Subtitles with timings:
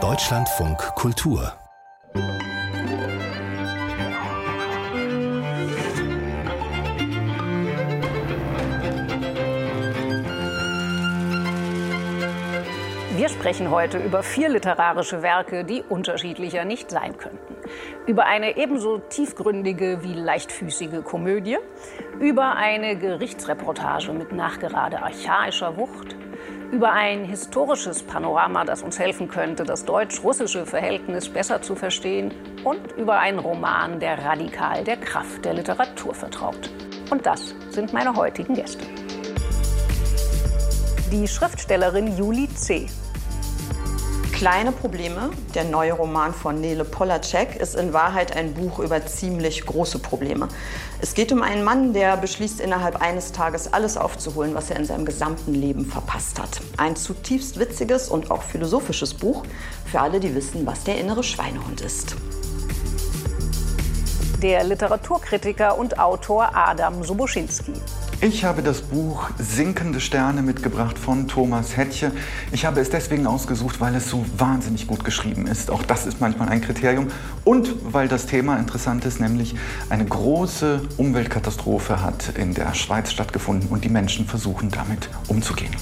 [0.00, 1.52] Deutschlandfunk Kultur.
[13.16, 17.56] Wir sprechen heute über vier literarische Werke, die unterschiedlicher nicht sein könnten.
[18.06, 21.58] Über eine ebenso tiefgründige wie leichtfüßige Komödie,
[22.20, 26.14] über eine Gerichtsreportage mit nachgerade archaischer Wucht,
[26.70, 32.32] über ein historisches Panorama, das uns helfen könnte, das deutsch-russische Verhältnis besser zu verstehen
[32.64, 36.70] und über einen Roman, der radikal der Kraft der Literatur vertraut.
[37.10, 38.84] Und das sind meine heutigen Gäste.
[41.10, 42.86] Die Schriftstellerin Juli C.
[44.38, 49.66] Kleine Probleme, der neue Roman von Nele Polacek, ist in Wahrheit ein Buch über ziemlich
[49.66, 50.46] große Probleme.
[51.00, 54.84] Es geht um einen Mann, der beschließt, innerhalb eines Tages alles aufzuholen, was er in
[54.84, 56.60] seinem gesamten Leben verpasst hat.
[56.76, 59.42] Ein zutiefst witziges und auch philosophisches Buch
[59.86, 62.14] für alle, die wissen, was der innere Schweinehund ist.
[64.40, 67.72] Der Literaturkritiker und Autor Adam Soboschinski.
[68.20, 72.10] Ich habe das Buch Sinkende Sterne mitgebracht von Thomas Hettche.
[72.50, 75.70] Ich habe es deswegen ausgesucht, weil es so wahnsinnig gut geschrieben ist.
[75.70, 77.12] Auch das ist manchmal ein Kriterium.
[77.44, 79.54] Und weil das Thema interessant ist, nämlich
[79.88, 85.76] eine große Umweltkatastrophe hat in der Schweiz stattgefunden und die Menschen versuchen damit umzugehen.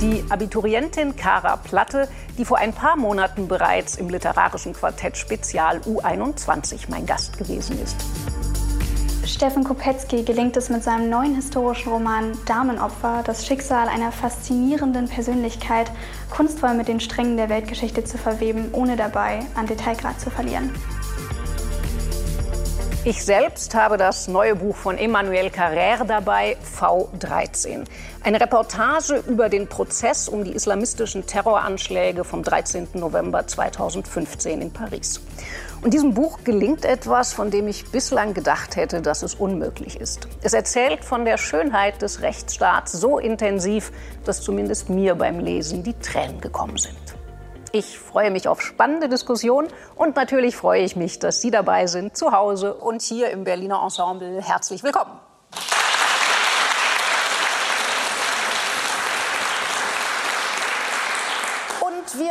[0.00, 6.82] Die Abiturientin Kara Platte, die vor ein paar Monaten bereits im literarischen Quartett Spezial U21
[6.88, 7.96] mein Gast gewesen ist.
[9.24, 15.90] Steffen Kopetzky gelingt es mit seinem neuen historischen Roman Damenopfer, das Schicksal einer faszinierenden Persönlichkeit
[16.28, 20.72] kunstvoll mit den Strängen der Weltgeschichte zu verweben, ohne dabei an Detailgrad zu verlieren.
[23.04, 27.84] Ich selbst habe das neue Buch von Emmanuel Carrère dabei, V13.
[28.22, 32.88] Eine Reportage über den Prozess um die islamistischen Terroranschläge vom 13.
[32.94, 35.20] November 2015 in Paris.
[35.82, 40.28] Und diesem Buch gelingt etwas, von dem ich bislang gedacht hätte, dass es unmöglich ist.
[40.40, 43.90] Es erzählt von der Schönheit des Rechtsstaats so intensiv,
[44.24, 46.96] dass zumindest mir beim Lesen die Tränen gekommen sind.
[47.72, 52.16] Ich freue mich auf spannende Diskussionen und natürlich freue ich mich, dass Sie dabei sind,
[52.16, 54.40] zu Hause und hier im Berliner Ensemble.
[54.40, 55.18] Herzlich willkommen.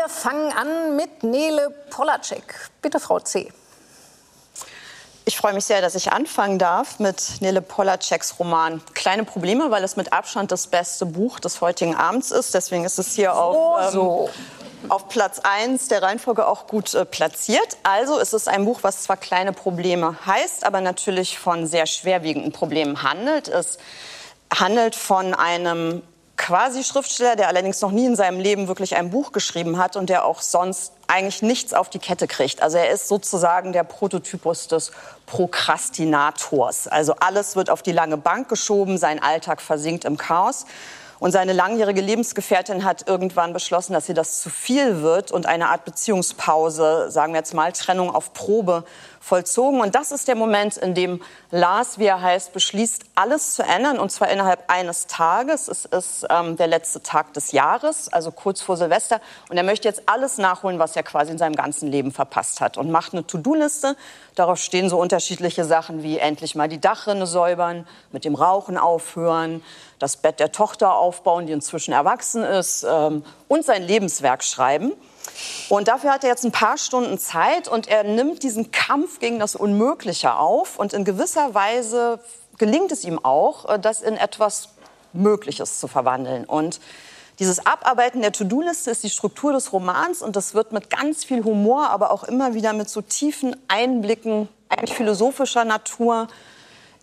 [0.01, 2.71] Wir fangen an mit Nele Polacek.
[2.81, 3.53] Bitte, Frau C.
[5.25, 9.83] Ich freue mich sehr, dass ich anfangen darf mit Nele Polaceks Roman Kleine Probleme, weil
[9.83, 12.55] es mit Abstand das beste Buch des heutigen Abends ist.
[12.55, 14.29] Deswegen ist es hier auf, ähm, so.
[14.89, 17.77] auf Platz 1 der Reihenfolge auch gut äh, platziert.
[17.83, 22.51] Also ist es ein Buch, was zwar kleine Probleme heißt, aber natürlich von sehr schwerwiegenden
[22.51, 23.49] Problemen handelt.
[23.49, 23.77] Es
[24.51, 26.01] handelt von einem
[26.41, 30.09] quasi Schriftsteller, der allerdings noch nie in seinem Leben wirklich ein Buch geschrieben hat und
[30.09, 32.63] der auch sonst eigentlich nichts auf die Kette kriegt.
[32.63, 34.91] Also er ist sozusagen der Prototypus des
[35.27, 36.87] Prokrastinators.
[36.87, 40.65] Also alles wird auf die lange Bank geschoben, sein Alltag versinkt im Chaos.
[41.19, 45.69] Und seine langjährige Lebensgefährtin hat irgendwann beschlossen, dass ihr das zu viel wird und eine
[45.69, 48.83] Art Beziehungspause, sagen wir jetzt mal Trennung auf Probe
[49.21, 49.79] vollzogen.
[49.79, 51.21] Und das ist der Moment, in dem
[51.51, 55.67] Lars, wie er heißt, beschließt, alles zu ändern, und zwar innerhalb eines Tages.
[55.67, 59.21] Es ist ähm, der letzte Tag des Jahres, also kurz vor Silvester.
[59.49, 62.77] Und er möchte jetzt alles nachholen, was er quasi in seinem ganzen Leben verpasst hat.
[62.77, 63.95] Und macht eine To-Do-Liste.
[64.35, 69.63] Darauf stehen so unterschiedliche Sachen wie endlich mal die Dachrinne säubern, mit dem Rauchen aufhören,
[69.99, 74.93] das Bett der Tochter aufbauen, die inzwischen erwachsen ist, ähm, und sein Lebenswerk schreiben.
[75.69, 79.39] Und dafür hat er jetzt ein paar Stunden Zeit und er nimmt diesen Kampf gegen
[79.39, 80.77] das Unmögliche auf.
[80.77, 82.19] Und in gewisser Weise
[82.57, 84.69] gelingt es ihm auch, äh, das in etwas
[85.13, 86.45] Mögliches zu verwandeln.
[86.45, 86.79] Und
[87.39, 91.43] dieses Abarbeiten der To-Do-Liste ist die Struktur des Romans und das wird mit ganz viel
[91.43, 96.27] Humor, aber auch immer wieder mit so tiefen Einblicken, eigentlich philosophischer Natur,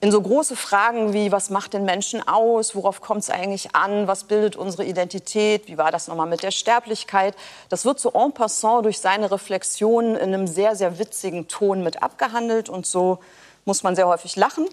[0.00, 4.06] in so große Fragen wie, was macht den Menschen aus, worauf kommt es eigentlich an,
[4.06, 7.34] was bildet unsere Identität, wie war das nochmal mit der Sterblichkeit.
[7.68, 12.02] Das wird so en passant durch seine Reflexionen in einem sehr, sehr witzigen Ton mit
[12.02, 13.18] abgehandelt und so
[13.64, 14.68] muss man sehr häufig lachen.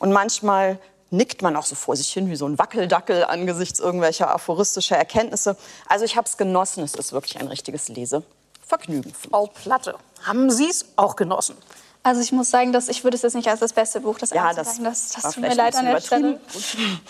[0.00, 0.78] Und manchmal
[1.10, 5.56] nickt man auch so vor sich hin wie so ein Wackeldackel angesichts irgendwelcher aphoristischer Erkenntnisse.
[5.88, 9.12] Also ich habe es genossen, es ist wirklich ein richtiges Lesevergnügen.
[9.14, 11.56] Frau Platte, haben Sie es auch genossen?
[12.02, 14.30] Also ich muss sagen, dass ich würde es jetzt nicht als das beste Buch des
[14.30, 16.40] Ja, das, das, das tut mir leid an der Stelle.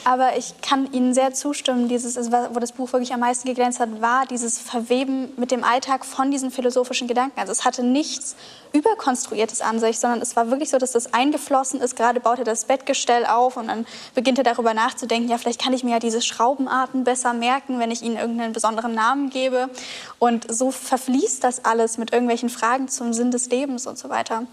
[0.05, 1.89] Aber ich kann Ihnen sehr zustimmen.
[1.89, 5.63] Dieses, ist, wo das Buch wirklich am meisten geglänzt hat, war dieses Verweben mit dem
[5.63, 7.39] Alltag von diesen philosophischen Gedanken.
[7.39, 8.35] Also es hatte nichts
[8.73, 11.95] überkonstruiertes an sich, sondern es war wirklich so, dass das eingeflossen ist.
[11.95, 13.87] Gerade baut er das Bettgestell auf und dann
[14.17, 17.93] beginnt er darüber nachzudenken, ja, vielleicht kann ich mir ja diese Schraubenarten besser merken, wenn
[17.93, 19.71] ich ihnen irgendeinen besonderen Namen gebe.
[20.19, 24.47] Und so verfließt das alles mit irgendwelchen Fragen zum Sinn des Lebens und so weiter.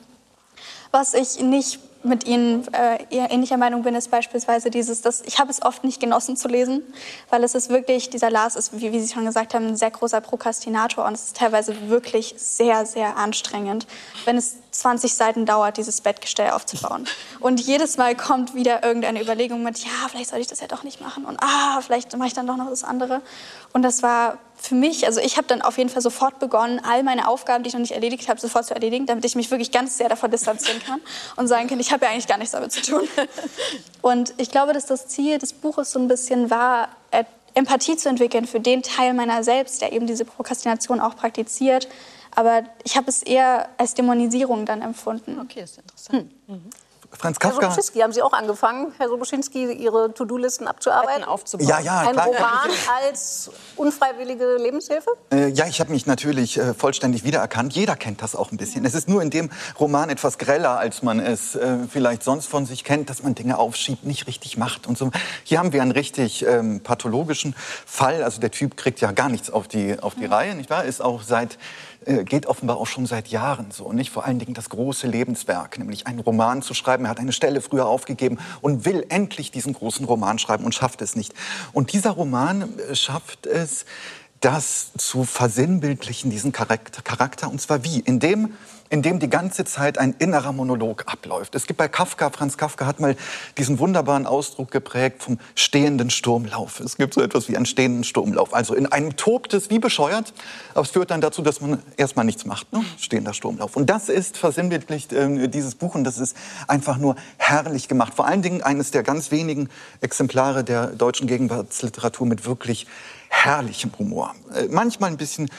[0.91, 5.39] Was ich nicht mit Ihnen äh, eher ähnlicher Meinung bin, ist beispielsweise dieses, dass ich
[5.39, 6.81] habe es oft nicht genossen zu lesen,
[7.29, 9.91] weil es ist wirklich, dieser Lars ist, wie, wie Sie schon gesagt haben, ein sehr
[9.91, 13.87] großer Prokrastinator und es ist teilweise wirklich sehr, sehr anstrengend,
[14.25, 17.05] wenn es 20 Seiten dauert, dieses Bettgestell aufzubauen.
[17.39, 20.83] Und jedes Mal kommt wieder irgendeine Überlegung mit, ja, vielleicht soll ich das ja doch
[20.83, 23.21] nicht machen und ah, vielleicht mache ich dann doch noch das andere.
[23.73, 27.03] Und das war für mich, also ich habe dann auf jeden Fall sofort begonnen, all
[27.03, 29.71] meine Aufgaben, die ich noch nicht erledigt habe, sofort zu erledigen, damit ich mich wirklich
[29.71, 30.99] ganz sehr davon distanzieren kann
[31.35, 33.07] und sagen kann, ich habe ja eigentlich gar nichts damit zu tun.
[34.01, 37.23] Und ich glaube, dass das Ziel des Buches so ein bisschen war, äh,
[37.53, 41.87] Empathie zu entwickeln für den Teil meiner selbst, der eben diese Prokrastination auch praktiziert.
[42.35, 45.39] Aber ich habe es eher als Dämonisierung dann empfunden.
[45.39, 46.31] Okay, ist interessant.
[47.11, 47.65] Franz Herr Kafka.
[47.69, 51.23] Soboschinski, haben Sie auch angefangen, Herr Soboschinski, Ihre To-Do-Listen abzuarbeiten?
[51.23, 51.67] aufzubauen.
[51.67, 52.27] Ja, ja, Ein klar.
[52.27, 52.69] Roman
[53.03, 55.09] als unfreiwillige Lebenshilfe?
[55.31, 57.73] Äh, ja, ich habe mich natürlich äh, vollständig wiedererkannt.
[57.73, 58.85] Jeder kennt das auch ein bisschen.
[58.85, 59.49] Es ist nur in dem
[59.79, 63.57] Roman etwas greller, als man es äh, vielleicht sonst von sich kennt, dass man Dinge
[63.57, 65.11] aufschiebt, nicht richtig macht und so.
[65.43, 67.55] Hier haben wir einen richtig ähm, pathologischen
[67.85, 68.23] Fall.
[68.23, 70.83] Also der Typ kriegt ja gar nichts auf die, auf die Reihe, nicht wahr?
[70.85, 71.57] Ist auch seit
[72.05, 73.91] äh, geht offenbar auch schon seit Jahren so.
[73.93, 77.05] Nicht vor allen Dingen das große Lebenswerk, nämlich einen Roman zu schreiben.
[77.05, 81.01] Er hat eine Stelle früher aufgegeben und will endlich diesen großen Roman schreiben und schafft
[81.01, 81.33] es nicht.
[81.73, 83.85] Und dieser Roman äh, schafft es,
[84.39, 87.49] das zu versinnbildlichen, diesen Charakter.
[87.49, 87.99] Und zwar wie?
[87.99, 88.53] Indem,
[88.89, 91.55] indem die ganze Zeit ein innerer Monolog abläuft.
[91.55, 93.15] Es gibt bei Kafka, Franz Kafka hat mal
[93.57, 96.79] diesen wunderbaren Ausdruck geprägt vom stehenden Sturmlauf.
[96.79, 98.53] Es gibt so etwas wie einen stehenden Sturmlauf.
[98.53, 100.33] Also in einem tobt es wie bescheuert,
[100.73, 102.71] aber es führt dann dazu, dass man erstmal nichts macht.
[102.73, 102.83] Ne?
[102.97, 103.75] Stehender Sturmlauf.
[103.75, 106.35] Und das ist versinnbildlicht, äh, dieses Buch, und das ist
[106.67, 108.13] einfach nur herrlich gemacht.
[108.15, 109.69] Vor allen Dingen eines der ganz wenigen
[110.01, 112.87] Exemplare der deutschen Gegenwartsliteratur mit wirklich
[113.29, 114.35] herrlichem Humor.
[114.53, 115.49] Äh, manchmal ein bisschen,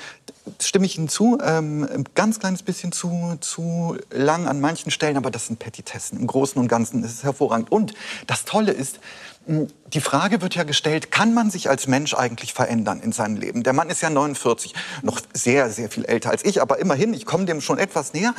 [0.60, 5.16] stimme ich Ihnen zu, ähm, ein ganz kleines bisschen zu, zu lang an manchen Stellen,
[5.16, 6.18] aber das sind Petitessen.
[6.18, 7.70] Im Großen und Ganzen ist es hervorragend.
[7.70, 7.94] Und
[8.26, 9.00] das Tolle ist,
[9.46, 13.36] mh, die Frage wird ja gestellt, kann man sich als Mensch eigentlich verändern in seinem
[13.36, 13.62] Leben?
[13.62, 17.26] Der Mann ist ja 49, noch sehr, sehr viel älter als ich, aber immerhin, ich
[17.26, 18.34] komme dem schon etwas näher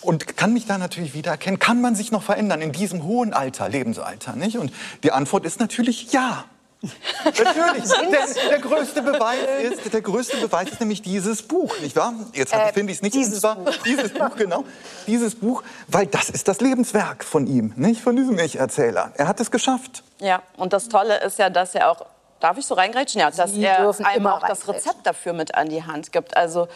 [0.00, 1.58] und kann mich da natürlich wiedererkennen.
[1.58, 4.36] Kann man sich noch verändern in diesem hohen Alter, Lebensalter?
[4.36, 4.58] Nicht?
[4.58, 4.72] Und
[5.02, 6.44] die Antwort ist natürlich ja.
[7.24, 7.90] Natürlich.
[8.10, 12.14] Der, der, größte Beweis ist, der größte Beweis ist nämlich dieses Buch, nicht wahr?
[12.32, 13.14] Jetzt Äh, finde ich es nicht.
[13.14, 14.64] dieses zwar dieses Buch, genau.
[15.06, 19.12] Dieses Buch, weil das ist das Lebenswerk von ihm, nicht von diesem Ich-Erzähler.
[19.16, 20.02] Er hat es geschafft.
[20.20, 22.06] Ja, und das Tolle ist ja, dass er auch,
[22.40, 23.20] darf ich so reingrätschen?
[23.20, 24.66] Ja, dass Sie er einem immer auch das.
[24.68, 26.36] Rezept dafür mit an die Hand gibt.
[26.36, 26.68] Also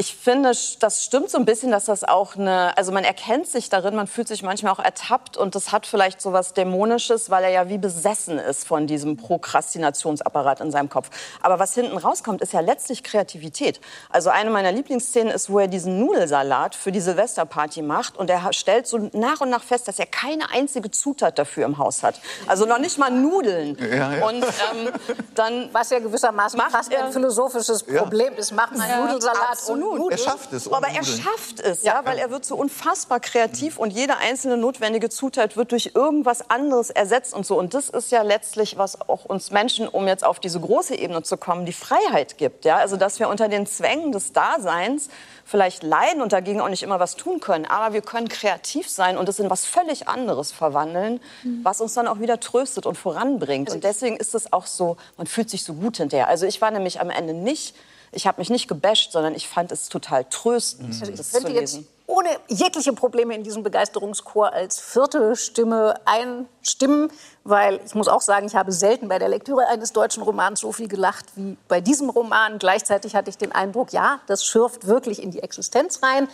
[0.00, 3.68] ich finde, das stimmt so ein bisschen, dass das auch eine, also man erkennt sich
[3.68, 7.42] darin, man fühlt sich manchmal auch ertappt und das hat vielleicht so was Dämonisches, weil
[7.42, 11.10] er ja wie besessen ist von diesem Prokrastinationsapparat in seinem Kopf.
[11.42, 13.80] Aber was hinten rauskommt, ist ja letztlich Kreativität.
[14.08, 18.52] Also eine meiner Lieblingsszenen ist, wo er diesen Nudelsalat für die Silvesterparty macht und er
[18.52, 22.20] stellt so nach und nach fest, dass er keine einzige Zutat dafür im Haus hat.
[22.46, 23.76] Also noch nicht mal Nudeln.
[23.80, 24.26] Ja, ja.
[24.28, 24.92] Und ähm,
[25.34, 28.52] dann Was ja gewissermaßen Macht fast er- ein philosophisches Problem ist.
[28.52, 29.84] Macht man Nudelsalat absolut.
[29.84, 30.10] und Nudeln?
[30.10, 30.70] Er schafft es.
[30.70, 35.08] Aber er schafft es, ja, weil er wird so unfassbar kreativ und jede einzelne notwendige
[35.08, 37.58] Zutat wird durch irgendwas anderes ersetzt und so.
[37.58, 41.22] Und das ist ja letztlich, was auch uns Menschen, um jetzt auf diese große Ebene
[41.22, 42.64] zu kommen, die Freiheit gibt.
[42.64, 42.76] Ja?
[42.76, 45.08] Also, dass wir unter den Zwängen des Daseins
[45.44, 47.64] vielleicht leiden und dagegen auch nicht immer was tun können.
[47.64, 51.20] Aber wir können kreativ sein und es in was völlig anderes verwandeln,
[51.62, 53.70] was uns dann auch wieder tröstet und voranbringt.
[53.70, 56.28] Und deswegen ist es auch so, man fühlt sich so gut hinterher.
[56.28, 57.74] Also ich war nämlich am Ende nicht,
[58.12, 61.32] ich habe mich nicht gebasht, sondern ich fand es total tröstend, Also das ich zu
[61.38, 61.88] könnte jetzt lesen.
[62.06, 67.10] ohne jegliche Probleme in diesem Begeisterungschor als vierte Stimme einstimmen,
[67.44, 70.72] weil ich muss auch sagen, ich habe selten bei der Lektüre eines deutschen Romans so
[70.72, 72.58] viel gelacht wie bei diesem Roman.
[72.58, 76.28] Gleichzeitig hatte ich den Eindruck, ja, das schürft wirklich in die Existenz rein.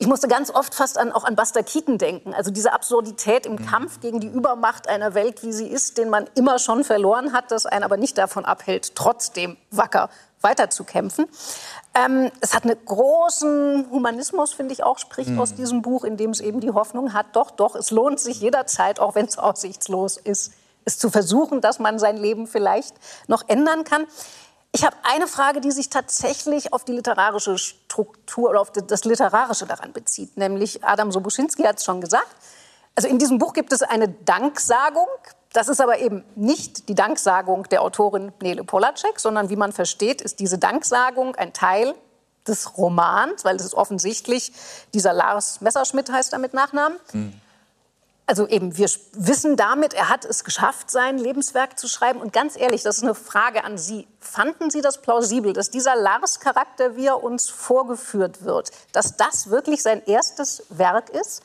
[0.00, 2.32] Ich musste ganz oft fast an, auch an Buster Keaton denken.
[2.32, 6.30] Also diese Absurdität im Kampf gegen die Übermacht einer Welt, wie sie ist, den man
[6.36, 10.08] immer schon verloren hat, das einen aber nicht davon abhält, trotzdem wacker
[10.40, 11.26] weiterzukämpfen.
[11.94, 16.30] Ähm, es hat einen großen Humanismus, finde ich auch, spricht aus diesem Buch, in dem
[16.30, 20.16] es eben die Hoffnung hat, doch, doch, es lohnt sich jederzeit, auch wenn es aussichtslos
[20.16, 20.52] ist,
[20.84, 22.94] es zu versuchen, dass man sein Leben vielleicht
[23.26, 24.06] noch ändern kann.
[24.72, 29.66] Ich habe eine Frage, die sich tatsächlich auf die literarische Struktur oder auf das Literarische
[29.66, 30.36] daran bezieht.
[30.36, 32.28] Nämlich, Adam Sobuschinski hat es schon gesagt,
[32.94, 35.06] also in diesem Buch gibt es eine Danksagung.
[35.52, 40.20] Das ist aber eben nicht die Danksagung der Autorin Nele Polacek, sondern wie man versteht,
[40.20, 41.94] ist diese Danksagung ein Teil
[42.46, 44.52] des Romans, weil es ist offensichtlich,
[44.94, 46.98] dieser Lars Messerschmidt heißt er mit Nachnamen.
[47.12, 47.40] Mhm
[48.28, 52.20] also eben, wir wissen damit, er hat es geschafft, sein Lebenswerk zu schreiben.
[52.20, 54.06] Und ganz ehrlich, das ist eine Frage an Sie.
[54.20, 59.82] Fanden Sie das plausibel, dass dieser Lars-Charakter, wie er uns vorgeführt wird, dass das wirklich
[59.82, 61.42] sein erstes Werk ist?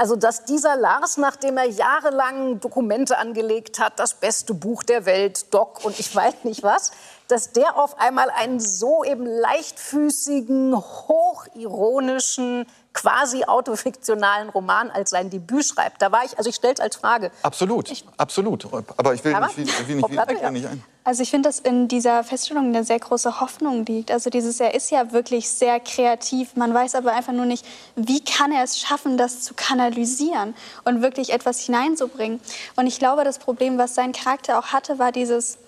[0.00, 5.52] Also, dass dieser Lars, nachdem er jahrelang Dokumente angelegt hat, das beste Buch der Welt,
[5.52, 6.92] Doc und ich weiß nicht was,
[7.30, 15.64] dass der auf einmal einen so eben leichtfüßigen, hochironischen, quasi autofiktionalen Roman als sein Debüt
[15.64, 16.02] schreibt.
[16.02, 17.30] Da war ich, also ich stelle es als Frage.
[17.42, 18.66] Absolut, ich, absolut.
[18.96, 20.50] Aber ich will aber, nicht, will, will nicht, Platte, ja.
[20.50, 20.82] nicht ein.
[21.02, 24.10] Also ich finde, dass in dieser Feststellung eine sehr große Hoffnung liegt.
[24.10, 26.56] Also dieses, er ist ja wirklich sehr kreativ.
[26.56, 27.64] Man weiß aber einfach nur nicht,
[27.96, 32.40] wie kann er es schaffen, das zu kanalisieren und wirklich etwas hineinzubringen.
[32.76, 35.58] Und ich glaube, das Problem, was sein Charakter auch hatte, war dieses,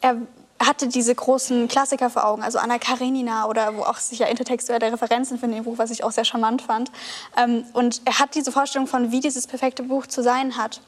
[0.00, 0.16] er
[0.58, 5.38] hatte diese großen Klassiker vor Augen, also Anna Karenina oder wo auch sicher intertextuelle Referenzen
[5.38, 6.90] finden im Buch, was ich auch sehr charmant fand.
[7.36, 10.80] Ähm, und er hat diese Vorstellung von, wie dieses perfekte Buch zu sein hat.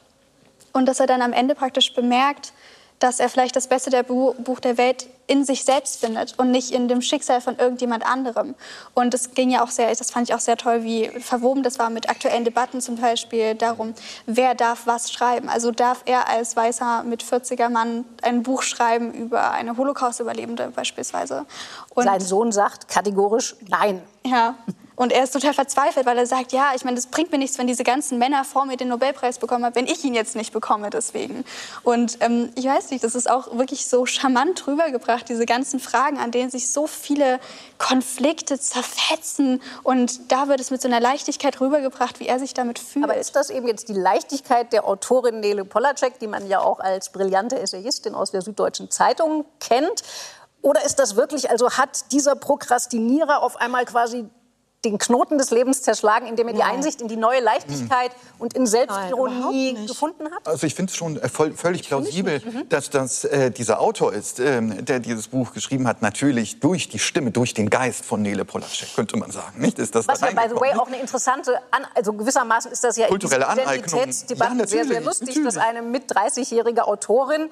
[0.73, 2.53] Und dass er dann am Ende praktisch bemerkt,
[2.99, 6.71] dass er vielleicht das Beste der Buch der Welt in sich selbst findet und nicht
[6.71, 8.55] in dem Schicksal von irgendjemand anderem.
[8.93, 11.79] Und es ging ja auch sehr, das fand ich auch sehr toll, wie verwoben das
[11.79, 13.93] war mit aktuellen Debatten zum Beispiel darum,
[14.25, 15.47] wer darf was schreiben.
[15.47, 21.45] Also darf er als weißer mit 40er Mann ein Buch schreiben über eine Holocaust-Überlebende beispielsweise.
[21.93, 24.01] Und Sein Sohn sagt kategorisch Nein.
[24.25, 24.55] Ja,
[24.99, 27.57] und er ist total verzweifelt, weil er sagt, ja, ich meine, das bringt mir nichts,
[27.57, 30.51] wenn diese ganzen Männer vor mir den Nobelpreis bekommen haben, wenn ich ihn jetzt nicht
[30.51, 31.45] bekomme deswegen.
[31.83, 36.17] Und ähm, ich weiß nicht, das ist auch wirklich so charmant rübergebracht, diese ganzen Fragen,
[36.17, 37.39] an denen sich so viele
[37.77, 39.61] Konflikte zerfetzen.
[39.83, 43.05] Und da wird es mit so einer Leichtigkeit rübergebracht, wie er sich damit fühlt.
[43.05, 46.81] Aber ist das eben jetzt die Leichtigkeit der Autorin Nele Polacek, die man ja auch
[46.81, 50.03] als brillante Essayistin aus der Süddeutschen Zeitung kennt?
[50.61, 54.29] Oder ist das wirklich, also hat dieser Prokrastinierer auf einmal quasi
[54.85, 58.41] den Knoten des Lebens zerschlagen, indem er die Einsicht in die neue Leichtigkeit mhm.
[58.41, 60.47] und in Selbstironie Nein, gefunden hat?
[60.47, 62.69] Also ich finde es schon äh, voll, völlig plausibel, mhm.
[62.69, 66.99] dass das äh, dieser Autor ist, äh, der dieses Buch geschrieben hat, natürlich durch die
[66.99, 69.59] Stimme, durch den Geist von Nele Polacek, könnte man sagen.
[69.59, 69.79] Nicht?
[69.79, 72.95] Ist das Was ja, by the way, auch eine interessante, An also gewissermaßen ist das
[72.95, 75.55] ja kulturelle Identitätsdebatte ja, sehr, sehr lustig, natürlich.
[75.55, 77.49] dass eine mit 30-jährige Autorin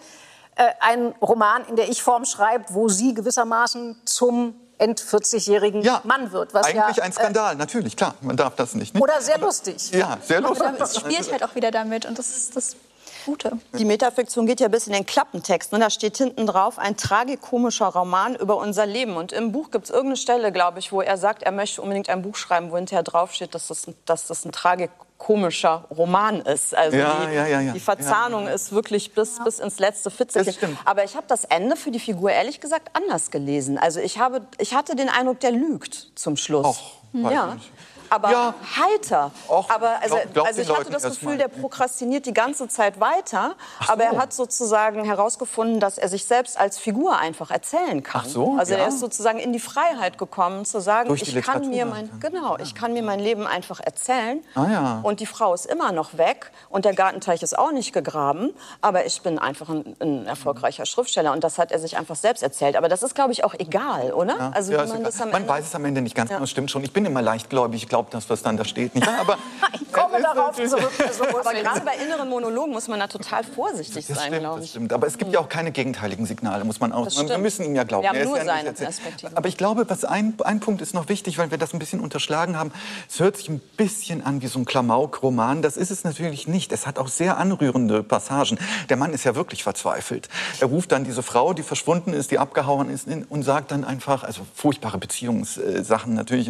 [0.56, 6.54] äh, einen Roman in der Ich-Form schreibt, wo sie gewissermaßen zum End-40-jährigen ja, Mann wird.
[6.54, 8.16] Was eigentlich ja, ein Skandal, äh, natürlich, klar.
[8.22, 8.94] Man darf das nicht.
[8.94, 9.04] nicht?
[9.04, 9.92] Oder sehr lustig.
[9.92, 10.68] Ja, sehr lustig.
[10.68, 12.76] Aber es spielt halt auch wieder damit und das ist das
[13.26, 13.60] Gute.
[13.78, 15.74] Die Metafiktion geht ja bis in den Klappentext.
[15.74, 15.86] Und ne?
[15.86, 19.18] da steht hinten drauf ein tragikomischer Roman über unser Leben.
[19.18, 22.10] Und im Buch gibt es irgendeine Stelle, glaube ich, wo er sagt, er möchte unbedingt
[22.10, 26.76] ein Buch schreiben, wo hinterher draufsteht, dass das, dass das ein Tragik komischer Roman ist.
[26.76, 30.78] Also ja, die, ja, ja, die Verzahnung ist wirklich bis, bis ins letzte Fitzelchen.
[30.86, 33.78] Aber ich habe das Ende für die Figur ehrlich gesagt anders gelesen.
[33.78, 36.66] Also ich, habe, ich hatte den Eindruck, der lügt zum Schluss.
[36.66, 37.56] Och, ja.
[37.56, 37.72] Nicht
[38.10, 38.54] aber ja.
[38.76, 39.32] heiter.
[39.48, 43.00] Och, aber also, glaub, glaub also ich hatte das Gefühl, der prokrastiniert die ganze Zeit
[43.00, 43.56] weiter.
[43.86, 43.94] So.
[43.94, 48.22] Aber er hat sozusagen herausgefunden, dass er sich selbst als Figur einfach erzählen kann.
[48.26, 48.80] Ach so, also ja.
[48.80, 52.64] er ist sozusagen in die Freiheit gekommen, zu sagen, ich kann mir mein genau, ja.
[52.64, 54.44] ich kann mir mein Leben einfach erzählen.
[54.56, 55.00] Ah, ja.
[55.04, 58.54] Und die Frau ist immer noch weg und der Gartenteich ist auch nicht gegraben.
[58.82, 62.44] Aber ich bin einfach ein, ein erfolgreicher Schriftsteller und das hat er sich einfach selbst
[62.44, 62.76] erzählt.
[62.76, 64.52] Aber das ist, glaube ich, auch egal, oder?
[64.54, 66.46] Also man, man weiß es am Ende nicht ganz genau.
[66.46, 66.84] Stimmt schon.
[66.84, 67.84] Ich bin immer leichtgläubig.
[67.84, 68.94] Ich glaube das, was dann da steht.
[68.94, 69.08] Nicht?
[69.08, 69.38] Aber
[69.74, 70.92] ich komme darauf zurück.
[71.40, 74.66] aber gerade bei inneren Monologen muss man da total vorsichtig das sein, glaube ich.
[74.66, 74.94] Das stimmt.
[74.94, 77.08] Aber es gibt ja auch keine gegenteiligen Signale, muss man auch.
[77.08, 78.04] Wir müssen ihm ja glauben.
[78.04, 79.36] Wir haben nur ja seine Perspektive.
[79.36, 82.00] Aber ich glaube, was ein, ein Punkt ist noch wichtig, weil wir das ein bisschen
[82.00, 82.72] unterschlagen haben.
[83.10, 85.62] Es hört sich ein bisschen an wie so ein Klamauk-Roman.
[85.62, 86.72] Das ist es natürlich nicht.
[86.72, 88.60] Es hat auch sehr anrührende Passagen.
[88.90, 90.30] Der Mann ist ja wirklich verzweifelt.
[90.60, 94.24] Er ruft dann diese Frau, die verschwunden ist, die abgehauen ist, und sagt dann einfach,
[94.24, 96.48] also furchtbare Beziehungssachen natürlich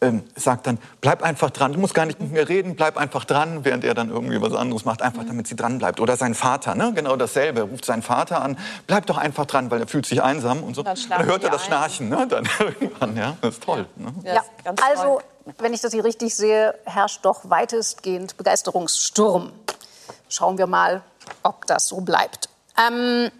[0.00, 3.24] ähm, sagt dann, bleib einfach dran, du musst gar nicht mit mir reden, bleib einfach
[3.24, 6.00] dran, während er dann irgendwie was anderes macht, einfach damit sie dran bleibt.
[6.00, 6.92] Oder sein Vater, ne?
[6.94, 10.22] genau dasselbe, er ruft seinen Vater an, bleib doch einfach dran, weil er fühlt sich
[10.22, 10.82] einsam und so.
[10.82, 12.26] Dann, dann hört er das Schnarchen, ne?
[12.28, 13.86] dann irgendwann, ja, das ist toll.
[13.96, 14.12] Ne?
[14.24, 14.42] Ja,
[14.82, 15.20] also,
[15.58, 19.52] wenn ich das hier richtig sehe, herrscht doch weitestgehend Begeisterungssturm.
[20.28, 21.02] Schauen wir mal,
[21.42, 22.48] ob das so bleibt.
[22.76, 23.30] Ähm,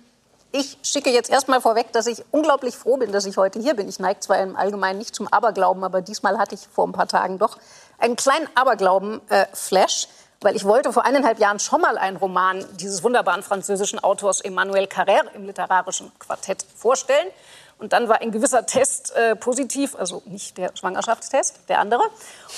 [0.55, 3.89] ich schicke jetzt erstmal vorweg, dass ich unglaublich froh bin, dass ich heute hier bin.
[3.89, 7.09] Ich neige zwar im Allgemeinen nicht zum Aberglauben, aber diesmal hatte ich vor ein paar
[7.09, 7.59] Tagen doch
[7.99, 10.07] einen kleinen Aberglauben-Flash.
[10.43, 14.85] weil ich wollte vor eineinhalb Jahren schon mal einen Roman dieses wunderbaren französischen Autors Emmanuel
[14.85, 17.29] Carrère im literarischen Quartett vorstellen.
[17.79, 22.03] Und dann war ein gewisser Test äh, positiv, also nicht der Schwangerschaftstest, der andere.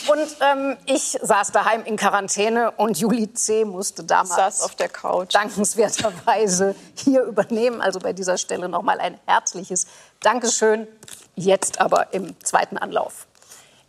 [0.09, 3.65] Und ähm, ich saß daheim in Quarantäne und Juli C.
[3.65, 5.35] musste damals saß auf der Couch.
[5.35, 7.81] dankenswerterweise hier übernehmen.
[7.81, 9.87] Also bei dieser Stelle nochmal ein herzliches
[10.21, 10.87] Dankeschön,
[11.35, 13.27] jetzt aber im zweiten Anlauf.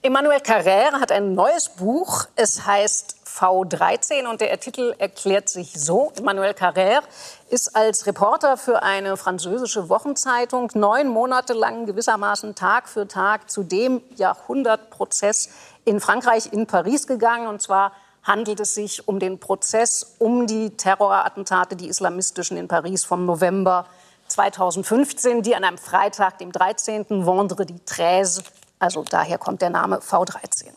[0.03, 2.27] Emmanuel Carrère hat ein neues Buch.
[2.36, 6.12] Es heißt V13 und der Titel erklärt sich so.
[6.17, 7.01] Emmanuel Carrère
[7.49, 13.63] ist als Reporter für eine französische Wochenzeitung neun Monate lang gewissermaßen Tag für Tag zu
[13.63, 15.49] dem Jahrhundertprozess
[15.85, 17.47] in Frankreich, in Paris gegangen.
[17.47, 23.05] Und zwar handelt es sich um den Prozess um die Terrorattentate, die islamistischen in Paris
[23.05, 23.85] vom November
[24.27, 27.25] 2015, die an einem Freitag, dem 13.
[27.25, 28.43] Vendredi 13,
[28.79, 30.71] also daher kommt der Name V13.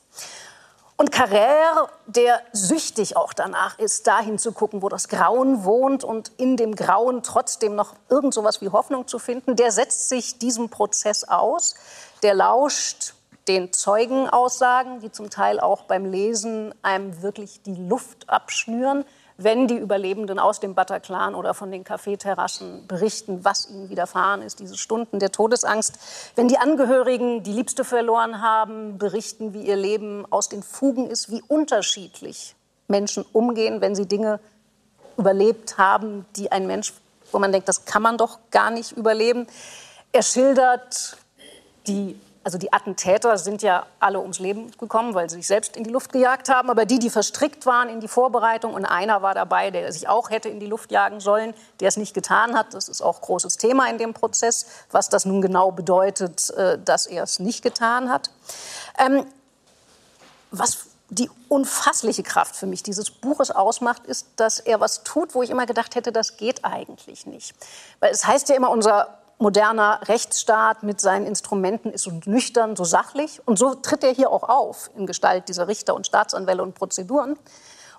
[1.01, 6.31] Und Carrère, der süchtig auch danach ist, dahin zu gucken, wo das Grauen wohnt und
[6.37, 10.37] in dem Grauen trotzdem noch irgend so was wie Hoffnung zu finden, der setzt sich
[10.37, 11.75] diesem Prozess aus,
[12.23, 13.15] der lauscht
[13.49, 19.07] den Zeugenaussagen, die zum Teil auch beim Lesen einem wirklich die Luft abschnüren,
[19.43, 24.61] wenn die Überlebenden aus dem Bataclan oder von den Kaffeeterrassen berichten, was ihnen widerfahren ist,
[24.61, 25.99] diese Stunden der Todesangst.
[26.37, 31.31] Wenn die Angehörigen die Liebste verloren haben, berichten, wie ihr Leben aus den Fugen ist,
[31.31, 32.55] wie unterschiedlich
[32.89, 34.41] Menschen umgehen, wenn sie Dinge
[35.17, 36.93] überlebt haben, die ein Mensch,
[37.33, 39.47] wo man denkt, das kann man doch gar nicht überleben.
[40.13, 41.17] Er schildert
[41.87, 45.85] die also die Attentäter sind ja alle ums Leben gekommen, weil sie sich selbst in
[45.85, 46.71] die Luft gejagt haben.
[46.71, 50.31] Aber die, die verstrickt waren in die Vorbereitung, und einer war dabei, der sich auch
[50.31, 52.73] hätte in die Luft jagen sollen, der es nicht getan hat.
[52.73, 57.07] Das ist auch großes Thema in dem Prozess, was das nun genau bedeutet, äh, dass
[57.07, 58.31] er es nicht getan hat.
[58.99, 59.27] Ähm,
[60.51, 65.43] was die unfassliche Kraft für mich dieses Buches ausmacht, ist, dass er was tut, wo
[65.43, 67.55] ich immer gedacht hätte, das geht eigentlich nicht.
[67.99, 72.85] Weil es heißt ja immer, unser moderner Rechtsstaat mit seinen Instrumenten ist so nüchtern, so
[72.85, 73.41] sachlich.
[73.47, 77.39] Und so tritt er hier auch auf in Gestalt dieser Richter und Staatsanwälte und Prozeduren.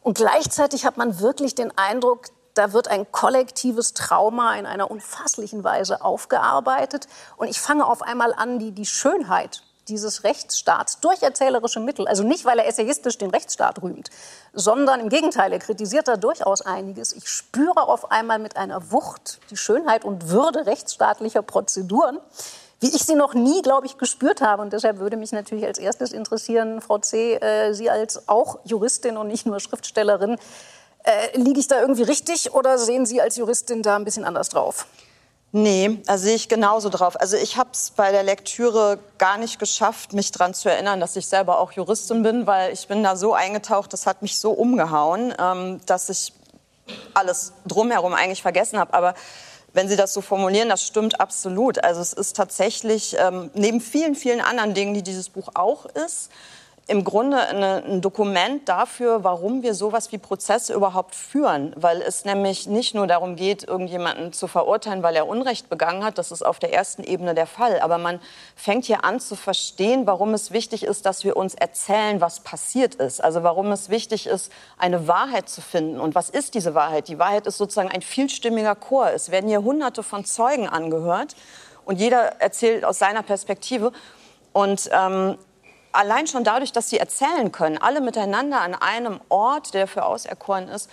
[0.01, 5.63] Und gleichzeitig hat man wirklich den Eindruck, da wird ein kollektives Trauma in einer unfasslichen
[5.63, 7.07] Weise aufgearbeitet.
[7.37, 12.23] Und ich fange auf einmal an, die, die Schönheit dieses Rechtsstaats durch erzählerische Mittel, also
[12.23, 14.09] nicht, weil er essayistisch den Rechtsstaat rühmt,
[14.53, 17.13] sondern im Gegenteil, er kritisiert da durchaus einiges.
[17.13, 22.19] Ich spüre auf einmal mit einer Wucht die Schönheit und Würde rechtsstaatlicher Prozeduren,
[22.79, 24.61] wie ich sie noch nie, glaube ich, gespürt habe.
[24.61, 29.17] Und deshalb würde mich natürlich als erstes interessieren, Frau C., äh, Sie als auch Juristin
[29.17, 30.37] und nicht nur Schriftstellerin,
[31.03, 34.49] äh, liege ich da irgendwie richtig oder sehen Sie als Juristin da ein bisschen anders
[34.49, 34.87] drauf?
[35.53, 37.19] Nee, da sehe ich genauso drauf.
[37.19, 41.17] Also ich habe es bei der Lektüre gar nicht geschafft, mich daran zu erinnern, dass
[41.17, 44.51] ich selber auch Juristin bin, weil ich bin da so eingetaucht, das hat mich so
[44.51, 46.31] umgehauen, ähm, dass ich
[47.13, 48.93] alles drumherum eigentlich vergessen habe.
[48.93, 49.13] Aber
[49.73, 51.83] wenn Sie das so formulieren, das stimmt absolut.
[51.83, 56.29] Also es ist tatsächlich, ähm, neben vielen, vielen anderen Dingen, die dieses Buch auch ist,
[56.87, 61.73] im Grunde ein Dokument dafür, warum wir sowas wie Prozesse überhaupt führen.
[61.77, 66.17] Weil es nämlich nicht nur darum geht, irgendjemanden zu verurteilen, weil er Unrecht begangen hat.
[66.17, 67.79] Das ist auf der ersten Ebene der Fall.
[67.79, 68.19] Aber man
[68.55, 72.95] fängt hier an zu verstehen, warum es wichtig ist, dass wir uns erzählen, was passiert
[72.95, 73.23] ist.
[73.23, 75.99] Also warum es wichtig ist, eine Wahrheit zu finden.
[75.99, 77.07] Und was ist diese Wahrheit?
[77.07, 79.11] Die Wahrheit ist sozusagen ein vielstimmiger Chor.
[79.11, 81.35] Es werden hier hunderte von Zeugen angehört.
[81.85, 83.91] Und jeder erzählt aus seiner Perspektive.
[84.51, 85.37] Und ähm,
[85.93, 90.67] allein schon dadurch, dass sie erzählen können, alle miteinander an einem Ort, der dafür auserkoren
[90.67, 90.89] ist.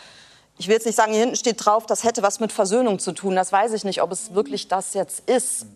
[0.59, 3.13] Ich will jetzt nicht sagen, hier hinten steht drauf, das hätte was mit Versöhnung zu
[3.13, 3.37] tun.
[3.37, 5.67] Das weiß ich nicht, ob es wirklich das jetzt ist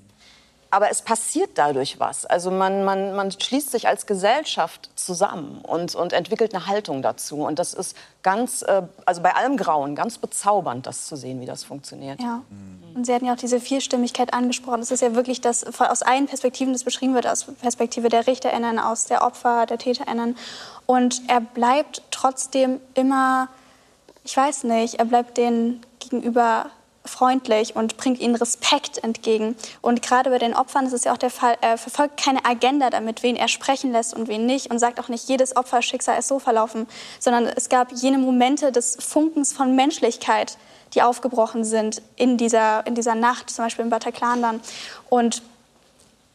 [0.73, 2.25] aber es passiert dadurch was.
[2.25, 7.43] Also man, man, man schließt sich als Gesellschaft zusammen und, und entwickelt eine Haltung dazu.
[7.43, 11.47] Und das ist ganz, äh, also bei allem Grauen, ganz bezaubernd, das zu sehen, wie
[11.47, 12.23] das funktioniert.
[12.23, 12.41] Ja.
[12.95, 14.81] Und Sie hatten ja auch diese Vielstimmigkeit angesprochen.
[14.81, 18.79] Es ist ja wirklich, dass aus allen Perspektiven das beschrieben wird, aus Perspektive der RichterInnen,
[18.79, 20.39] aus der Opfer, der TäterInnen.
[20.87, 23.49] Und er bleibt trotzdem immer,
[24.25, 26.71] ich weiß nicht, er bleibt denen gegenüber
[27.05, 29.57] freundlich und bringt ihnen Respekt entgegen.
[29.81, 32.91] Und gerade bei den Opfern ist es ja auch der Fall, er verfolgt keine Agenda
[32.91, 36.29] damit, wen er sprechen lässt und wen nicht und sagt auch nicht, jedes Opferschicksal ist
[36.29, 36.87] so verlaufen,
[37.19, 40.57] sondern es gab jene Momente des Funkens von Menschlichkeit,
[40.95, 44.61] die aufgebrochen sind in dieser, in dieser Nacht, zum Beispiel im Bataclan dann.
[45.09, 45.43] Und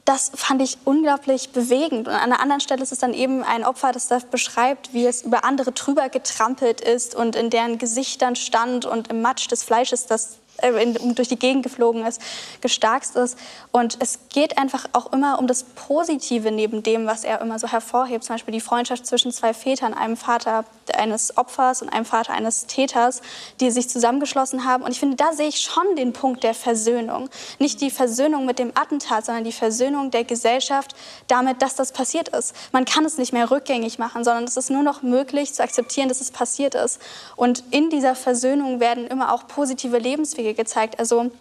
[0.08, 2.08] das fand ich unglaublich bewegend.
[2.08, 5.06] Und an einer anderen Stelle ist es dann eben ein Opfer, das das beschreibt, wie
[5.06, 9.64] es über andere drüber getrampelt ist und in deren Gesichtern stand und im Matsch des
[9.64, 12.22] Fleisches, das äh, in, durch die Gegend geflogen ist,
[12.62, 13.38] gestarkst ist.
[13.72, 17.68] Und es geht einfach auch immer um das Positive neben dem, was er immer so
[17.68, 18.24] hervorhebt.
[18.24, 20.66] Zum Beispiel die Freundschaft zwischen zwei Vätern, einem Vater
[20.96, 23.22] eines Opfers und einem Vater eines Täters,
[23.60, 24.84] die sich zusammengeschlossen haben.
[24.84, 27.30] Und ich finde, da sehe ich schon den Punkt der Versöhnung.
[27.60, 30.96] Nicht die Versöhnung mit dem Attentat, sondern die Versöhnung der Gesellschaft
[31.28, 32.56] damit, dass das passiert ist.
[32.72, 36.10] Man kann es nicht mehr rückgängig machen, sondern es ist nur noch möglich zu akzeptieren,
[36.10, 37.00] dass es passiert ist.
[37.36, 41.00] Und in dieser Versöhnung werden immer auch positive Lebenswege gezeigt.
[41.00, 41.32] Also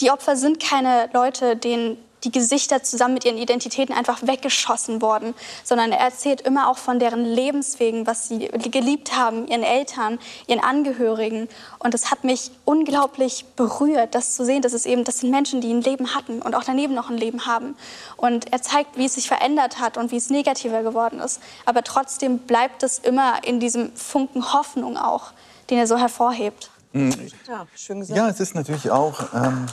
[0.00, 5.34] die Opfer sind keine Leute, denen die Gesichter zusammen mit ihren Identitäten einfach weggeschossen worden,
[5.64, 10.60] sondern er erzählt immer auch von deren Lebenswegen, was sie geliebt haben, ihren Eltern, ihren
[10.60, 11.48] Angehörigen.
[11.78, 15.60] Und das hat mich unglaublich berührt, das zu sehen, dass es eben, das sind Menschen,
[15.60, 17.76] die ein Leben hatten und auch daneben noch ein Leben haben.
[18.16, 21.40] Und er zeigt, wie es sich verändert hat und wie es negativer geworden ist.
[21.66, 25.32] Aber trotzdem bleibt es immer in diesem Funken Hoffnung auch,
[25.70, 26.70] den er so hervorhebt.
[26.92, 28.16] Ja, schön gesagt.
[28.16, 29.32] Ja, es ist natürlich auch.
[29.34, 29.66] Ähm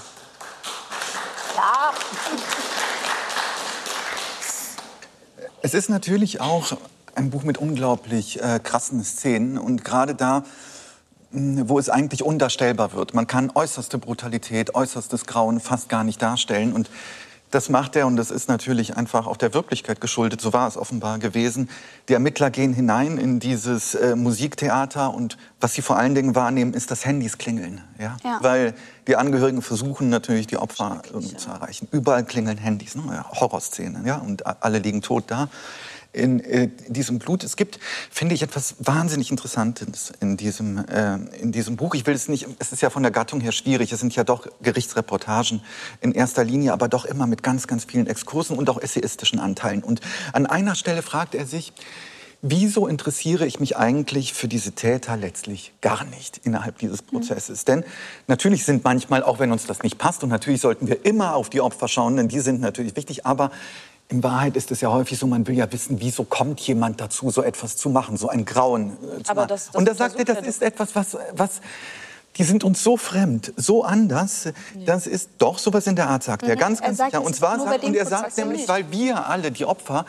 [1.56, 1.94] ja.
[5.62, 6.78] Es ist natürlich auch
[7.16, 10.44] ein Buch mit unglaublich äh, krassen Szenen und gerade da,
[11.32, 13.14] wo es eigentlich undarstellbar wird.
[13.14, 16.90] Man kann äußerste Brutalität, äußerstes Grauen fast gar nicht darstellen und
[17.56, 20.42] das macht er und das ist natürlich einfach auch der Wirklichkeit geschuldet.
[20.42, 21.70] So war es offenbar gewesen.
[22.10, 26.74] Die Ermittler gehen hinein in dieses äh, Musiktheater und was sie vor allen Dingen wahrnehmen,
[26.74, 27.82] ist, dass Handys klingeln.
[27.98, 28.18] Ja?
[28.26, 28.40] ja.
[28.42, 28.76] Weil
[29.08, 31.88] die Angehörigen versuchen natürlich, die Opfer irgendwie zu erreichen.
[31.92, 33.24] Überall klingeln Handys, ne?
[33.32, 35.48] Horrorszenen, ja, und alle liegen tot da
[36.16, 37.44] in äh, diesem Blut.
[37.44, 41.94] Es gibt, finde ich, etwas wahnsinnig Interessantes in diesem, äh, in diesem Buch.
[41.96, 43.92] Ich will es nicht, es ist ja von der Gattung her schwierig.
[43.92, 45.62] Es sind ja doch Gerichtsreportagen
[46.02, 49.84] in erster Linie, aber doch immer mit ganz, ganz vielen Exkursen und auch essayistischen Anteilen.
[49.84, 50.02] Und
[50.34, 51.74] an einer Stelle fragt er sich,
[52.48, 57.08] Wieso interessiere ich mich eigentlich für diese Täter letztlich gar nicht innerhalb dieses mhm.
[57.08, 57.62] Prozesses?
[57.62, 57.66] Mhm.
[57.66, 57.84] Denn
[58.28, 61.50] natürlich sind manchmal, auch wenn uns das nicht passt, und natürlich sollten wir immer auf
[61.50, 63.50] die Opfer schauen, denn die sind natürlich wichtig, aber
[64.08, 67.32] in Wahrheit ist es ja häufig so, man will ja wissen, wieso kommt jemand dazu,
[67.32, 69.48] so etwas zu machen, so ein Grauen äh, zu machen.
[69.48, 71.62] Das, das und da sagt er, das ist etwas, was, was
[72.38, 74.46] die sind uns so fremd, so anders.
[74.46, 74.52] Ja.
[74.86, 76.50] Das ist doch sowas in der Art, sagt mhm.
[76.50, 77.24] er ganz, ganz sicher.
[77.24, 80.06] Und zwar sagt, und er sagt nämlich, weil wir alle, die Opfer,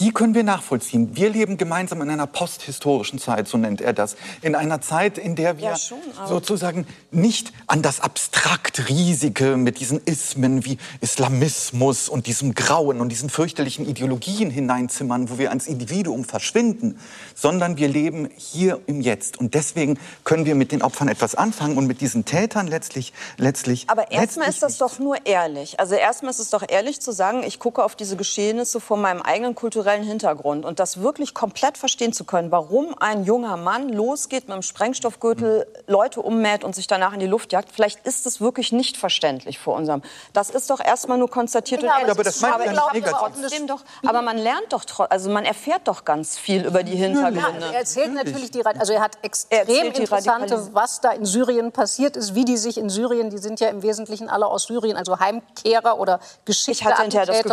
[0.00, 1.14] die können wir nachvollziehen.
[1.14, 4.16] Wir leben gemeinsam in einer posthistorischen Zeit, so nennt er das.
[4.42, 9.78] In einer Zeit, in der wir ja, schon, sozusagen nicht an das abstrakt Riesige mit
[9.78, 15.68] diesen Ismen wie Islamismus und diesem Grauen und diesen fürchterlichen Ideologien hineinzimmern, wo wir als
[15.68, 16.98] Individuum verschwinden,
[17.36, 19.38] sondern wir leben hier im Jetzt.
[19.38, 23.84] Und deswegen können wir mit den Opfern etwas anfangen und mit diesen Tätern letztlich, letztlich.
[23.88, 25.78] Aber erstmal ist das doch nur ehrlich.
[25.78, 29.22] Also erstmal ist es doch ehrlich zu sagen, ich gucke auf diese Geschehnisse vor meinem
[29.22, 33.90] eigenen kulturellen kulturellen Hintergrund und das wirklich komplett verstehen zu können, warum ein junger Mann
[33.90, 38.26] losgeht mit einem Sprengstoffgürtel, Leute ummäht und sich danach in die Luft jagt, vielleicht ist
[38.26, 40.00] es wirklich nicht verständlich vor unserem.
[40.32, 43.66] Das ist doch erstmal nur konstatiert genau, und aber das meint aber, ja nicht trotzdem
[43.66, 47.66] doch, aber man lernt doch, also man erfährt doch ganz viel über die Hintergründe.
[47.66, 51.72] Ja, er erzählt natürlich die, also er hat extrem er interessante, was da in Syrien
[51.72, 54.96] passiert ist, wie die sich in Syrien, die sind ja im Wesentlichen alle aus Syrien,
[54.96, 56.88] also Heimkehrer oder Geschichte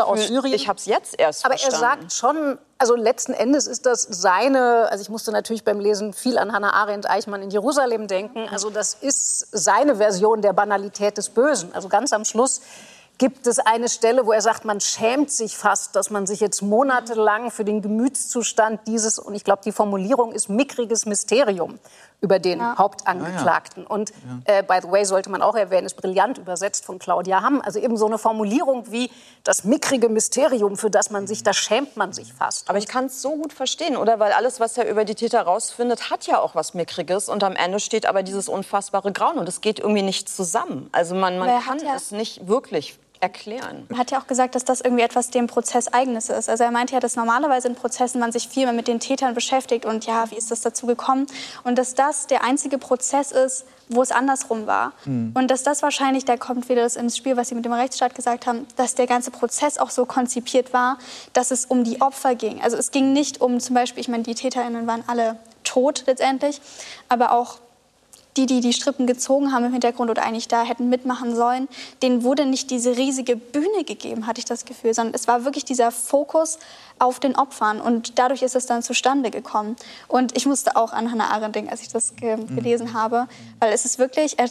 [0.06, 0.54] aus Syrien.
[0.54, 1.76] Ich habe es jetzt erst Aber verstanden.
[1.76, 6.14] er sagt schon, also letzten Endes ist das seine, also ich musste natürlich beim Lesen
[6.14, 8.48] viel an Hannah Arendt, Eichmann in Jerusalem denken.
[8.50, 11.74] Also das ist seine Version der Banalität des Bösen.
[11.74, 12.62] Also ganz am Schluss
[13.18, 16.62] gibt es eine Stelle, wo er sagt, man schämt sich fast, dass man sich jetzt
[16.62, 21.80] monatelang für den Gemütszustand dieses, und ich glaube, die Formulierung ist mickriges Mysterium
[22.22, 22.78] über den ja.
[22.78, 23.84] Hauptangeklagten.
[23.84, 23.94] Ja, ja.
[23.94, 24.14] Und
[24.46, 27.62] äh, by the way, sollte man auch erwähnen, ist brillant übersetzt von Claudia Hamm.
[27.62, 29.10] Also eben so eine Formulierung wie
[29.44, 32.70] das mickrige Mysterium, für das man sich, da schämt man sich fast.
[32.70, 34.20] Aber ich kann es so gut verstehen, oder?
[34.20, 37.28] Weil alles, was er über die Täter rausfindet, hat ja auch was Mickriges.
[37.28, 39.40] Und am Ende steht aber dieses unfassbare Grauen.
[39.40, 40.90] Und es geht irgendwie nicht zusammen.
[40.92, 43.86] Also man, man kann es nicht wirklich erklären.
[43.90, 46.50] Er hat ja auch gesagt, dass das irgendwie etwas dem Prozess eigenes ist.
[46.50, 49.34] Also er meinte ja, dass normalerweise in Prozessen man sich viel mehr mit den Tätern
[49.34, 51.28] beschäftigt und ja, wie ist das dazu gekommen?
[51.64, 54.94] Und dass das der einzige Prozess ist, wo es andersrum war.
[55.06, 55.32] Mhm.
[55.36, 58.16] Und dass das wahrscheinlich, da kommt wieder das ins Spiel, was Sie mit dem Rechtsstaat
[58.16, 60.98] gesagt haben, dass der ganze Prozess auch so konzipiert war,
[61.34, 62.62] dass es um die Opfer ging.
[62.62, 66.62] Also es ging nicht um zum Beispiel, ich meine, die TäterInnen waren alle tot letztendlich,
[67.10, 67.60] aber auch
[68.38, 71.68] die, die die Strippen gezogen haben im Hintergrund oder eigentlich da hätten mitmachen sollen,
[72.02, 75.66] denen wurde nicht diese riesige Bühne gegeben, hatte ich das Gefühl, sondern es war wirklich
[75.66, 76.60] dieser Fokus
[77.00, 79.76] auf den Opfern und dadurch ist es dann zustande gekommen.
[80.08, 82.56] Und ich musste auch an Hannah Arendt denken, als ich das ge mhm.
[82.56, 83.28] gelesen habe,
[83.60, 84.50] weil es ist wirklich, er,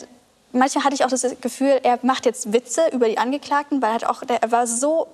[0.52, 4.10] manchmal hatte ich auch das Gefühl, er macht jetzt Witze über die Angeklagten, weil er,
[4.10, 5.06] auch, er war so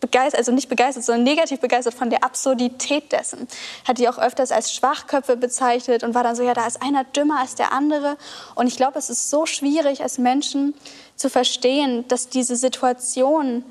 [0.00, 3.48] begeistert, also nicht begeistert, sondern negativ begeistert von der Absurdität dessen.
[3.86, 7.04] Hat die auch öfters als Schwachköpfe bezeichnet und war dann so, ja, da ist einer
[7.04, 8.16] dümmer als der andere.
[8.54, 10.74] Und ich glaube, es ist so schwierig als Menschen
[11.16, 13.64] zu verstehen, dass diese Situation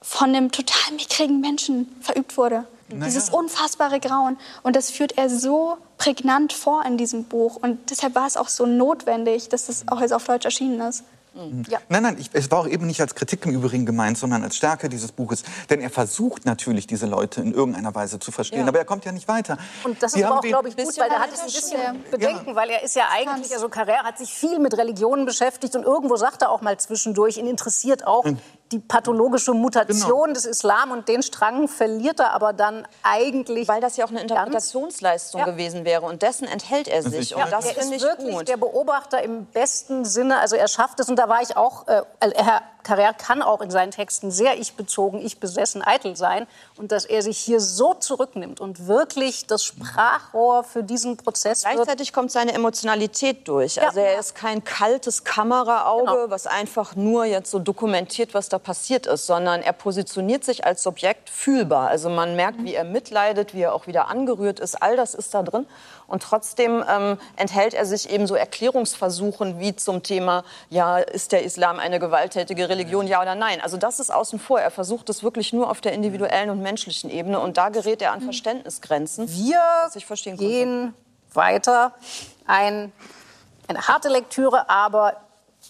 [0.00, 2.66] von einem total mickrigen Menschen verübt wurde.
[2.88, 3.06] Naja.
[3.06, 4.36] Dieses unfassbare Grauen.
[4.62, 7.56] Und das führt er so prägnant vor in diesem Buch.
[7.56, 11.04] Und deshalb war es auch so notwendig, dass das auch jetzt auf Deutsch erschienen ist.
[11.34, 11.64] Mhm.
[11.68, 11.78] Ja.
[11.88, 14.56] Nein, nein, ich, es war auch eben nicht als Kritik im Übrigen gemeint, sondern als
[14.56, 15.42] Stärke dieses Buches.
[15.68, 18.68] Denn er versucht natürlich, diese Leute in irgendeiner Weise zu verstehen, ja.
[18.68, 19.58] aber er kommt ja nicht weiter.
[19.82, 22.50] Und das ist aber auch, glaube ich, gut, weil er hat es ein bisschen Bedenken,
[22.50, 22.56] ja.
[22.56, 26.16] weil er ist ja eigentlich, also Carrère hat sich viel mit Religionen beschäftigt und irgendwo
[26.16, 28.38] sagt er auch mal zwischendurch, ihn interessiert auch mhm
[28.74, 30.34] die pathologische Mutation genau.
[30.34, 33.68] des Islam und den Strang verliert er aber dann eigentlich.
[33.68, 35.46] Weil das ja auch eine Interpretationsleistung ja.
[35.46, 37.30] gewesen wäre und dessen enthält er sich.
[37.30, 37.44] Ja.
[37.44, 38.48] Und das finde ich wirklich gut.
[38.48, 40.40] der Beobachter im besten Sinne.
[40.40, 43.70] Also er schafft es und da war ich auch, äh, Herr Carrère kann auch in
[43.70, 46.46] seinen Texten sehr ich-bezogen, ich-besessen, eitel sein.
[46.76, 52.12] Und dass er sich hier so zurücknimmt und wirklich das Sprachrohr für diesen Prozess Gleichzeitig
[52.12, 53.76] kommt seine Emotionalität durch.
[53.76, 53.88] Ja.
[53.88, 56.30] Also er ist kein kaltes Kameraauge, genau.
[56.30, 60.82] was einfach nur jetzt so dokumentiert, was da passiert ist, sondern er positioniert sich als
[60.82, 61.88] Subjekt fühlbar.
[61.88, 64.82] Also man merkt, wie er mitleidet, wie er auch wieder angerührt ist.
[64.82, 65.66] All das ist da drin.
[66.06, 71.42] Und trotzdem ähm, enthält er sich eben so Erklärungsversuchen wie zum Thema, ja, ist der
[71.44, 73.60] Islam eine gewalttätige Religion, ja oder nein?
[73.60, 74.60] Also das ist außen vor.
[74.60, 78.12] Er versucht es wirklich nur auf der individuellen und menschlichen Ebene und da gerät er
[78.12, 78.24] an mhm.
[78.24, 79.28] Verständnisgrenzen.
[79.30, 79.90] Wir
[80.36, 80.94] gehen
[81.32, 81.94] weiter.
[82.46, 82.92] Ein,
[83.68, 85.16] eine harte Lektüre, aber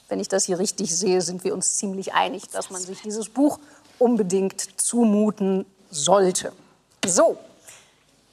[0.08, 3.28] wenn ich das hier richtig sehe, sind wir uns ziemlich einig, dass man sich dieses
[3.28, 3.58] Buch
[3.98, 6.52] unbedingt zumuten sollte.
[7.06, 7.38] So,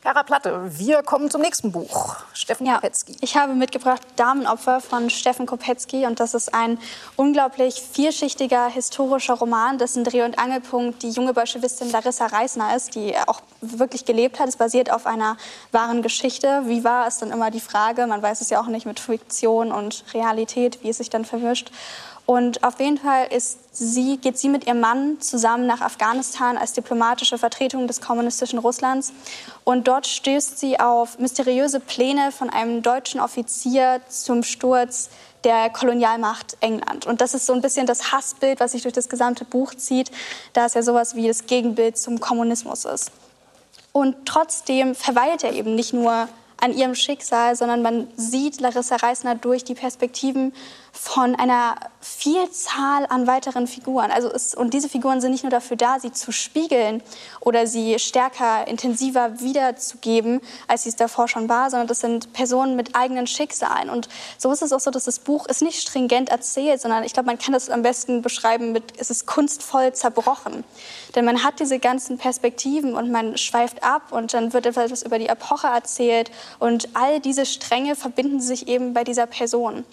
[0.03, 2.15] Kara Platte, wir kommen zum nächsten Buch.
[2.33, 3.15] Steffen ja, Kopetzky.
[3.21, 6.07] Ich habe mitgebracht Damenopfer von Steffen Kopetzky.
[6.07, 6.79] Und das ist ein
[7.17, 13.13] unglaublich vielschichtiger historischer Roman, dessen Dreh- und Angelpunkt die junge Bolschewistin Larissa Reisner ist, die
[13.27, 14.49] auch wirklich gelebt hat.
[14.49, 15.37] Es basiert auf einer
[15.71, 16.63] wahren Geschichte.
[16.65, 18.07] Wie war es dann immer die Frage?
[18.07, 21.69] Man weiß es ja auch nicht mit Fiktion und Realität, wie es sich dann verwischt.
[22.25, 23.27] Und auf jeden Fall
[23.71, 29.12] sie, geht sie mit ihrem Mann zusammen nach Afghanistan als diplomatische Vertretung des kommunistischen Russlands.
[29.63, 35.10] Und dort stößt sie auf mysteriöse Pläne von einem deutschen Offizier zum Sturz
[35.43, 37.05] der Kolonialmacht England.
[37.07, 40.12] Und das ist so ein bisschen das Hassbild, was sich durch das gesamte Buch zieht,
[40.53, 43.12] da es ja sowas wie das Gegenbild zum Kommunismus ist.
[43.91, 46.29] Und trotzdem verweilt er eben nicht nur
[46.62, 50.53] an ihrem Schicksal, sondern man sieht Larissa Reisner durch die Perspektiven
[50.91, 54.12] von einer Vielzahl an weiteren Figuren.
[54.12, 57.01] Also es, und diese Figuren sind nicht nur dafür da, sie zu spiegeln
[57.39, 62.75] oder sie stärker, intensiver wiederzugeben, als sie es davor schon war, sondern das sind Personen
[62.75, 63.89] mit eigenen Schicksalen.
[63.89, 67.13] Und so ist es auch so, dass das Buch ist nicht stringent erzählt, sondern ich
[67.13, 70.63] glaube, man kann das am besten beschreiben mit, es ist kunstvoll zerbrochen.
[71.15, 75.19] Denn man hat diese ganzen Perspektiven und man schweift ab und dann wird etwas über
[75.19, 79.86] die Epoche erzählt und all diese Stränge verbinden sich eben bei dieser Person.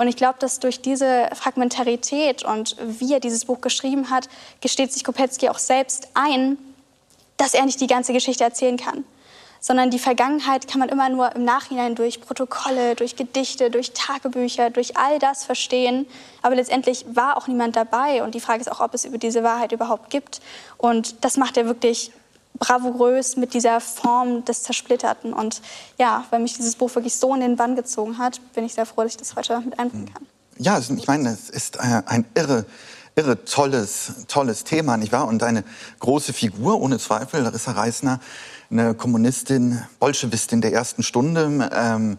[0.00, 4.30] Und ich glaube, dass durch diese Fragmentarität und wie er dieses Buch geschrieben hat,
[4.62, 6.56] gesteht sich Kopetzky auch selbst ein,
[7.36, 9.04] dass er nicht die ganze Geschichte erzählen kann.
[9.60, 14.70] Sondern die Vergangenheit kann man immer nur im Nachhinein durch Protokolle, durch Gedichte, durch Tagebücher,
[14.70, 16.06] durch all das verstehen.
[16.40, 18.22] Aber letztendlich war auch niemand dabei.
[18.22, 20.40] Und die Frage ist auch, ob es über diese Wahrheit überhaupt gibt.
[20.78, 22.10] Und das macht er wirklich
[22.60, 25.32] bravourös mit dieser Form des Zersplitterten.
[25.32, 25.60] Und
[25.98, 28.86] ja, weil mich dieses Buch wirklich so in den Bann gezogen hat, bin ich sehr
[28.86, 30.26] froh, dass ich das heute mit einbringen kann.
[30.58, 32.66] Ja, ich meine, es ist äh, ein irre,
[33.16, 35.26] irre tolles, tolles Thema, nicht wahr?
[35.26, 35.64] Und eine
[36.00, 38.20] große Figur, ohne Zweifel, Larissa Reisner,
[38.70, 41.70] eine Kommunistin, Bolschewistin der ersten Stunde.
[41.72, 42.18] Ähm,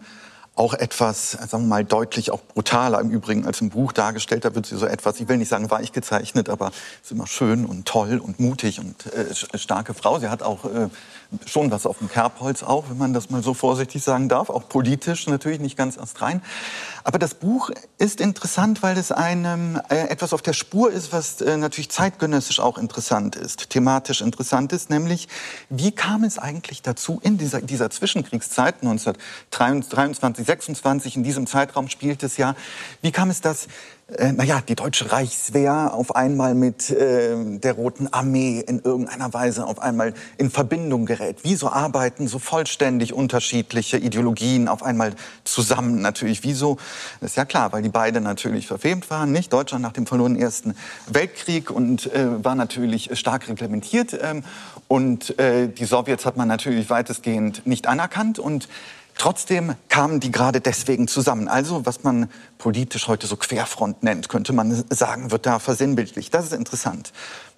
[0.54, 4.44] auch etwas, sagen wir mal, deutlich auch brutaler im Übrigen als im Buch dargestellt.
[4.44, 7.64] Da wird sie so etwas, ich will nicht sagen weich gezeichnet, aber ist immer schön
[7.64, 10.18] und toll und mutig und äh, starke Frau.
[10.18, 10.88] Sie hat auch äh,
[11.46, 14.50] schon was auf dem Kerbholz auch, wenn man das mal so vorsichtig sagen darf.
[14.50, 16.42] Auch politisch natürlich nicht ganz erst rein.
[17.04, 21.40] Aber das Buch ist interessant, weil es einem äh, etwas auf der Spur ist, was
[21.40, 25.28] äh, natürlich zeitgenössisch auch interessant ist, thematisch interessant ist, nämlich
[25.68, 32.22] wie kam es eigentlich dazu in dieser, dieser Zwischenkriegszeit 1923, 26, in diesem Zeitraum spielt
[32.22, 32.54] es ja,
[33.00, 33.68] wie kam es, dass
[34.18, 39.66] äh, naja, die deutsche Reichswehr auf einmal mit äh, der Roten Armee in irgendeiner Weise
[39.66, 41.38] auf einmal in Verbindung gerät.
[41.42, 46.42] Wieso arbeiten so vollständig unterschiedliche Ideologien auf einmal zusammen natürlich?
[46.42, 46.76] Wieso?
[47.20, 49.52] Das ist ja klar, weil die beide natürlich verfemt waren, nicht?
[49.52, 50.74] Deutschland nach dem verlorenen Ersten
[51.06, 54.18] Weltkrieg und äh, war natürlich stark reglementiert.
[54.20, 54.42] Ähm,
[54.88, 58.68] und äh, die Sowjets hat man natürlich weitestgehend nicht anerkannt und
[59.18, 61.48] Trotzdem kamen die gerade deswegen zusammen.
[61.48, 66.30] Also, was man politisch heute so Querfront nennt, könnte man sagen, wird da versinnbildlich.
[66.30, 67.12] Das ist interessant.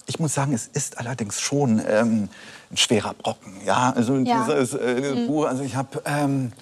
[0.07, 2.29] ich muss sagen, es ist allerdings schon ähm,
[2.71, 3.55] ein schwerer Brocken.
[3.65, 4.45] Ja, also ja.
[4.45, 5.27] dieses äh, mhm.
[5.27, 6.53] Buch, also ich habe ähm,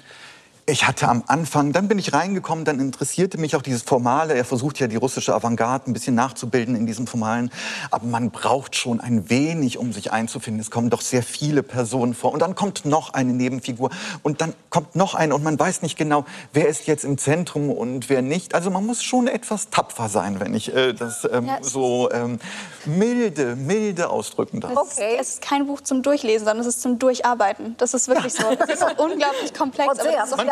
[0.65, 4.35] ich hatte am Anfang, dann bin ich reingekommen, dann interessierte mich auch dieses Formale.
[4.35, 7.51] Er versucht ja die russische Avantgarde ein bisschen nachzubilden in diesem Formalen.
[7.91, 10.61] Aber man braucht schon ein wenig, um sich einzufinden.
[10.61, 12.33] Es kommen doch sehr viele Personen vor.
[12.33, 13.91] Und dann kommt noch eine Nebenfigur.
[14.23, 15.35] Und dann kommt noch eine.
[15.35, 18.55] Und man weiß nicht genau, wer ist jetzt im Zentrum und wer nicht.
[18.55, 22.39] Also man muss schon etwas tapfer sein, wenn ich äh, das ähm, ja, so ähm,
[22.87, 24.77] milde, milde ausdrücken darf.
[24.77, 25.17] Okay.
[25.21, 27.75] Es ist kein Buch zum Durchlesen, sondern es ist zum Durcharbeiten.
[27.79, 28.45] Das ist wirklich so.
[28.49, 29.99] Es ist unglaublich komplex.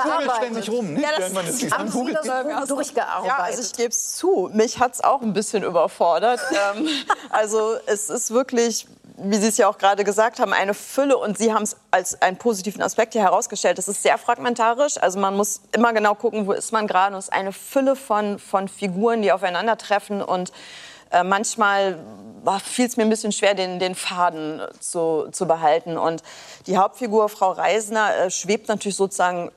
[0.03, 1.03] Vögelt ständig rum, nicht?
[1.03, 3.27] Ja, das, man ist haben Sie das durchgearbeitet?
[3.27, 6.41] Ja, also ich gebe es zu, mich hat es auch ein bisschen überfordert.
[6.77, 6.89] ähm,
[7.31, 8.87] also es ist wirklich
[9.23, 12.21] wie Sie es ja auch gerade gesagt haben, eine Fülle und Sie haben es als
[12.23, 13.79] einen positiven Aspekt hier herausgestellt.
[13.79, 17.15] Es ist sehr fragmentarisch, also man muss immer genau gucken, wo ist man gerade.
[17.15, 20.53] Und es ist eine Fülle von, von Figuren, die aufeinandertreffen und
[21.11, 21.99] äh, manchmal
[22.65, 25.99] fiel es mir ein bisschen schwer, den, den Faden zu, zu behalten.
[25.99, 26.23] Und
[26.67, 29.51] die Hauptfigur, Frau Reisner, äh, schwebt natürlich sozusagen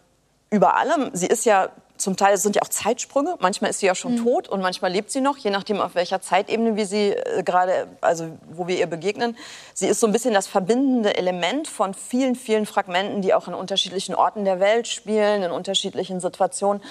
[0.54, 1.10] über allem.
[1.14, 3.36] Sie ist ja zum Teil sind ja auch Zeitsprünge.
[3.40, 4.24] Manchmal ist sie ja schon mhm.
[4.24, 7.88] tot und manchmal lebt sie noch, je nachdem auf welcher Zeitebene wir sie äh, gerade,
[8.02, 9.38] also wo wir ihr begegnen.
[9.74, 13.54] Sie ist so ein bisschen das verbindende Element von vielen, vielen Fragmenten, die auch in
[13.54, 16.84] unterschiedlichen Orten der Welt spielen, in unterschiedlichen Situationen.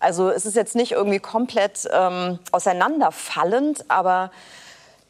[0.00, 4.30] Also es ist jetzt nicht irgendwie komplett ähm, auseinanderfallend, aber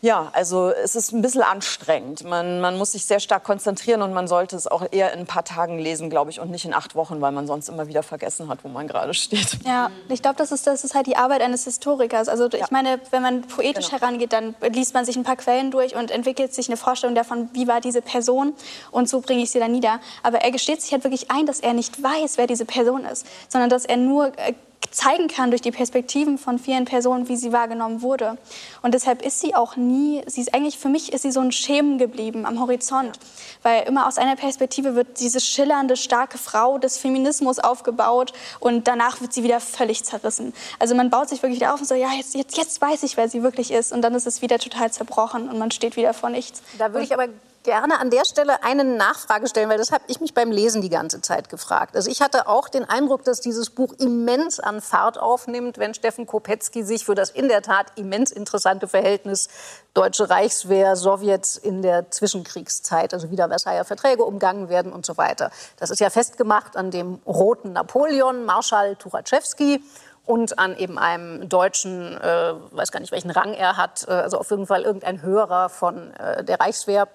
[0.03, 2.23] ja, also es ist ein bisschen anstrengend.
[2.23, 5.27] Man, man muss sich sehr stark konzentrieren und man sollte es auch eher in ein
[5.27, 8.03] paar Tagen lesen, glaube ich, und nicht in acht Wochen, weil man sonst immer wieder
[8.03, 9.59] vergessen hat, wo man gerade steht.
[9.65, 12.29] Ja, ich glaube, das ist, das ist halt die Arbeit eines Historikers.
[12.29, 14.03] Also ich meine, wenn man poetisch genau.
[14.03, 17.49] herangeht, dann liest man sich ein paar Quellen durch und entwickelt sich eine Vorstellung davon,
[17.55, 18.53] wie war diese Person
[18.91, 20.01] und so bringe ich sie dann nieder.
[20.23, 23.27] Aber er gesteht sich halt wirklich ein, dass er nicht weiß, wer diese Person ist,
[23.49, 24.53] sondern dass er nur äh,
[24.91, 28.39] zeigen kann durch die Perspektiven von vielen Personen, wie sie wahrgenommen wurde.
[28.83, 31.53] Und deshalb ist sie auch nie, sie ist eigentlich, für mich ist sie so ein
[31.53, 33.19] Schemen geblieben am Horizont,
[33.63, 39.21] weil immer aus einer Perspektive wird diese schillernde, starke Frau des Feminismus aufgebaut und danach
[39.21, 40.53] wird sie wieder völlig zerrissen.
[40.79, 43.17] Also man baut sich wirklich wieder auf und so, ja, jetzt, jetzt, jetzt weiß ich,
[43.17, 46.15] wer sie wirklich ist und dann ist es wieder total zerbrochen und man steht wieder
[46.15, 46.63] vor nichts.
[46.79, 47.29] Da würde ich aber
[47.67, 50.89] gerne an der Stelle eine Nachfrage stellen, weil das habe ich mich beim Lesen die
[50.89, 51.97] ganze Zeit gefragt.
[51.97, 56.27] Also ich hatte auch den Eindruck, dass dieses Buch immens an Fahrt aufnimmt, wenn Steffen
[56.27, 59.49] Kopetzky sich für das in der Tat immens interessante Verhältnis
[59.93, 65.51] Deutsche Reichswehr, Sowjets in der Zwischenkriegszeit, also wieder Versailler Verträge umgangen werden und so weiter.
[65.79, 69.83] Das ist ja festgemacht an dem roten Napoleon, Marschall Tuchatschewski
[70.27, 74.39] und an eben einem deutschen, äh, weiß gar nicht welchen Rang er hat, äh, also
[74.39, 77.09] auf jeden Fall irgendein Höherer von äh, der Reichswehr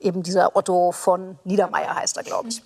[0.00, 2.62] eben dieser Otto von Niedermeyer heißt er, glaube ich.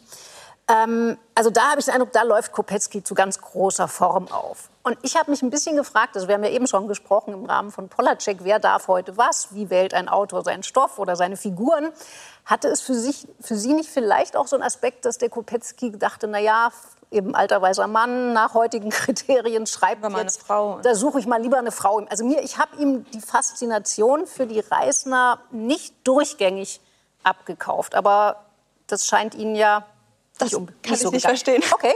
[0.71, 4.71] Ähm, also da habe ich den Eindruck, da läuft Kopetzky zu ganz großer Form auf.
[4.83, 7.45] Und ich habe mich ein bisschen gefragt, also wir haben ja eben schon gesprochen im
[7.45, 11.37] Rahmen von Polacek, wer darf heute was, wie wählt ein Autor seinen Stoff oder seine
[11.37, 11.91] Figuren.
[12.47, 15.91] Hatte es für, sich, für Sie nicht vielleicht auch so einen Aspekt, dass der Kopetzky
[15.99, 16.71] dachte, na ja,
[17.11, 20.79] eben alter weißer Mann nach heutigen Kriterien schreibt man jetzt, Frau.
[20.83, 21.99] da suche ich mal lieber eine Frau.
[22.09, 26.81] Also mir, ich habe ihm die Faszination für die Reisner nicht durchgängig
[27.23, 27.95] abgekauft.
[27.95, 28.45] Aber
[28.87, 29.85] das scheint Ihnen ja
[30.41, 31.63] das kann ich so nicht verstehen.
[31.73, 31.93] Okay.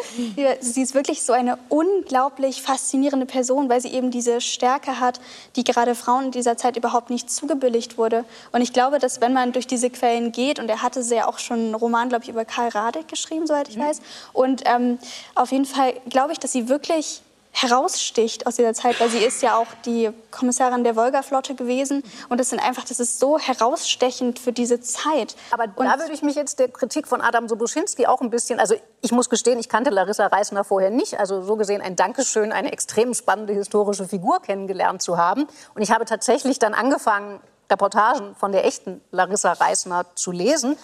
[0.61, 5.21] Sie ist wirklich so eine unglaublich faszinierende Person, weil sie eben diese Stärke hat,
[5.57, 8.25] die gerade Frauen in dieser Zeit überhaupt nicht zugebilligt wurde.
[8.53, 11.39] Und ich glaube, dass wenn man durch diese Quellen geht, und er hatte sehr auch
[11.39, 13.83] schon einen Roman, glaube ich, über Karl Radek geschrieben, soweit ich mhm.
[13.83, 14.01] weiß.
[14.33, 14.99] Und ähm,
[15.35, 17.23] auf jeden Fall glaube ich, dass sie wirklich
[17.55, 22.03] heraussticht aus dieser Zeit, weil sie ist ja auch die Kommissarin der Wolga-Flotte gewesen.
[22.29, 25.37] Und das sind einfach, das ist so herausstechend für diese Zeit.
[25.53, 28.59] Aber und da würde ich mich jetzt der Kritik von Adam Sobuschinski auch ein bisschen,
[28.59, 32.51] also ich muss gestehen, ich kannte Larissa Reisner vorher nicht, also so gesehen ein Dankeschön,
[32.51, 35.47] eine extrem spannende historische Figur kennengelernt zu haben.
[35.77, 37.41] Und ich habe tatsächlich dann angefangen,
[37.71, 40.77] Reportagen von der echten Larissa Reisner zu lesen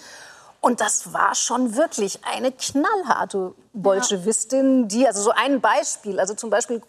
[0.61, 6.51] und das war schon wirklich eine knallharte Bolschewistin, die, also so ein Beispiel, also zum
[6.51, 6.83] Beispiel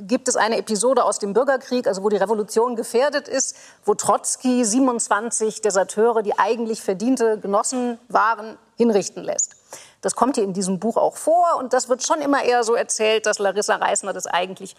[0.00, 4.64] gibt es eine Episode aus dem Bürgerkrieg, also wo die Revolution gefährdet ist, wo Trotzki
[4.64, 9.56] 27 Deserteure, die eigentlich verdiente Genossen waren, hinrichten lässt.
[10.00, 12.74] Das kommt hier in diesem Buch auch vor und das wird schon immer eher so
[12.74, 14.76] erzählt, dass Larissa Reisner das eigentlich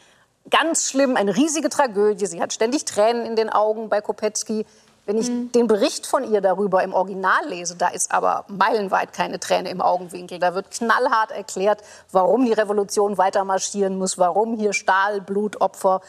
[0.49, 2.25] ganz schlimm, eine riesige Tragödie.
[2.25, 4.65] Sie hat ständig Tränen in den Augen bei Kopetzky.
[5.09, 5.51] Wenn ich mhm.
[5.53, 9.81] den Bericht von ihr darüber im Original lese, da ist aber meilenweit keine Träne im
[9.81, 10.37] Augenwinkel.
[10.37, 16.01] Da wird knallhart erklärt, warum die Revolution weiter marschieren muss, warum hier Stahl, Blut, Opfer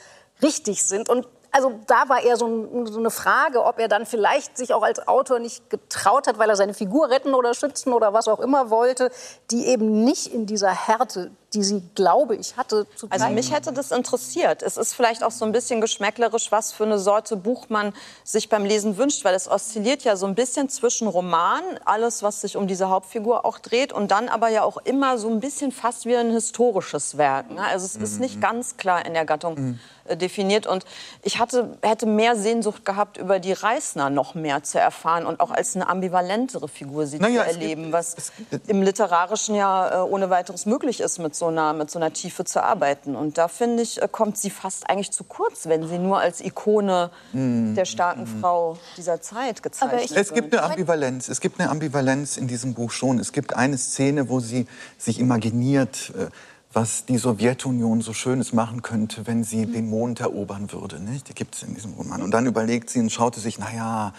[0.43, 1.09] richtig sind.
[1.09, 4.75] Und also da war eher so, ein, so, eine Frage, ob er dann vielleicht sich
[4.75, 8.29] auch als Autor nicht getraut hat, weil er seine Figur retten oder schützen oder was
[8.29, 9.11] auch immer wollte,
[9.51, 12.87] die eben nicht in dieser Härte die sie, glaube ich, hatte.
[12.97, 14.63] Zu also mich hätte das interessiert.
[14.63, 17.93] Es ist vielleicht auch so ein bisschen geschmäcklerisch, was für eine Sorte Buch man
[18.25, 22.41] sich beim Lesen wünscht, weil es oszilliert ja so ein bisschen zwischen Roman, alles, was
[22.41, 25.73] sich um diese Hauptfigur auch dreht, und dann aber ja auch immer so ein bisschen
[25.73, 27.51] fast wie ein historisches Werk.
[27.51, 27.63] Ne?
[27.63, 28.41] Also es ist nicht mhm.
[28.41, 29.55] ganz klar in der Gattung.
[29.55, 29.81] Mhm
[30.11, 30.67] äh, definiert.
[30.67, 30.85] Und
[31.23, 35.51] ich hatte, hätte mehr Sehnsucht gehabt, über die Reisner noch mehr zu erfahren und auch
[35.51, 38.33] als eine ambivalentere Figur sie naja, zu erleben, gibt, was
[38.67, 42.45] im Literarischen ja äh, ohne weiteres möglich ist, mit so, einer, mit so einer Tiefe
[42.45, 43.17] zu arbeiten.
[43.17, 46.41] Und da finde ich, äh, kommt sie fast eigentlich zu kurz, wenn sie nur als
[46.41, 47.75] Ikone mm.
[47.75, 48.41] der starken mm.
[48.41, 50.21] Frau dieser Zeit gezeichnet wird.
[50.21, 51.29] Es gibt eine Ambivalenz.
[51.29, 53.19] Es gibt eine Ambivalenz in diesem Buch schon.
[53.19, 54.67] Es gibt eine Szene, wo sie
[54.97, 56.29] sich imaginiert, äh,
[56.73, 61.01] was die Sowjetunion so Schönes machen könnte, wenn sie den Mond erobern würde.
[61.01, 61.29] Nicht?
[61.29, 62.23] Die gibt es in diesem Roman.
[62.23, 64.13] Und dann überlegt sie und schaute sich, naja,